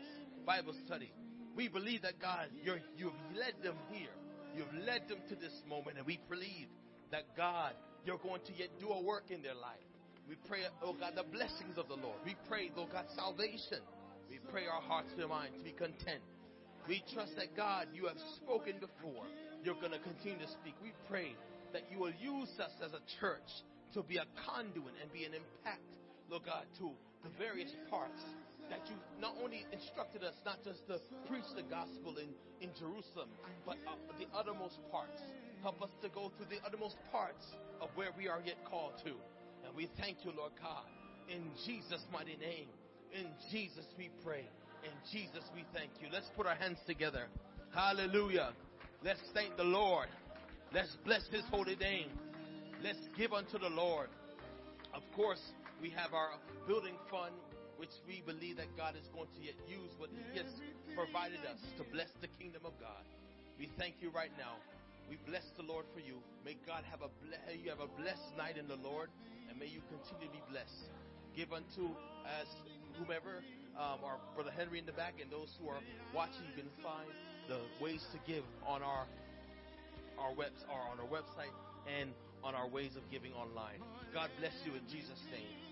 [0.46, 1.12] Bible study.
[1.56, 4.12] We believe that, God, you you've led them here.
[4.56, 5.98] You've led them to this moment.
[5.98, 6.68] And we believe
[7.10, 7.72] that, God,
[8.04, 9.93] you're going to yet do a work in their life.
[10.28, 12.18] We pray, oh God, the blessings of the Lord.
[12.24, 13.84] We pray, oh God, salvation.
[14.30, 16.22] We pray our hearts and minds to be content
[16.88, 19.24] we trust that God, you have spoken before.
[19.64, 20.76] You're going to continue to speak.
[20.82, 21.32] We pray
[21.72, 23.48] that you will use us as a church
[23.96, 25.88] to be a conduit and be an impact,
[26.28, 26.92] Lord God, to
[27.24, 28.20] the various parts
[28.68, 32.28] that you not only instructed us not just to preach the gospel in,
[32.60, 33.32] in Jerusalem,
[33.64, 35.20] but uh, the uttermost parts.
[35.64, 37.44] Help us to go through the uttermost parts
[37.80, 39.16] of where we are yet called to.
[39.76, 40.84] We thank you, Lord God.
[41.28, 42.68] In Jesus' mighty name.
[43.12, 44.44] In Jesus we pray.
[44.84, 46.08] In Jesus, we thank you.
[46.12, 47.26] Let's put our hands together.
[47.74, 48.52] Hallelujah.
[49.02, 50.08] Let's thank the Lord.
[50.72, 52.08] Let's bless his holy name.
[52.82, 54.08] Let's give unto the Lord.
[54.92, 55.40] Of course,
[55.80, 57.34] we have our building fund,
[57.78, 60.50] which we believe that God is going to yet use what he has
[60.94, 63.02] provided us to bless the kingdom of God.
[63.58, 64.60] We thank you right now.
[65.08, 66.18] We bless the Lord for you.
[66.44, 67.10] May God have a
[67.56, 69.10] you have a blessed night in the Lord,
[69.54, 70.90] and may you continue to be blessed.
[71.36, 71.94] Give unto
[72.26, 72.46] as
[72.98, 73.42] whomever
[73.78, 75.78] um, our brother Henry in the back, and those who are
[76.14, 77.10] watching, you can find
[77.48, 79.06] the ways to give on our
[80.18, 81.50] our webs or on our website
[81.90, 82.10] and
[82.44, 83.82] on our ways of giving online.
[84.12, 85.63] God bless you in Jesus' name.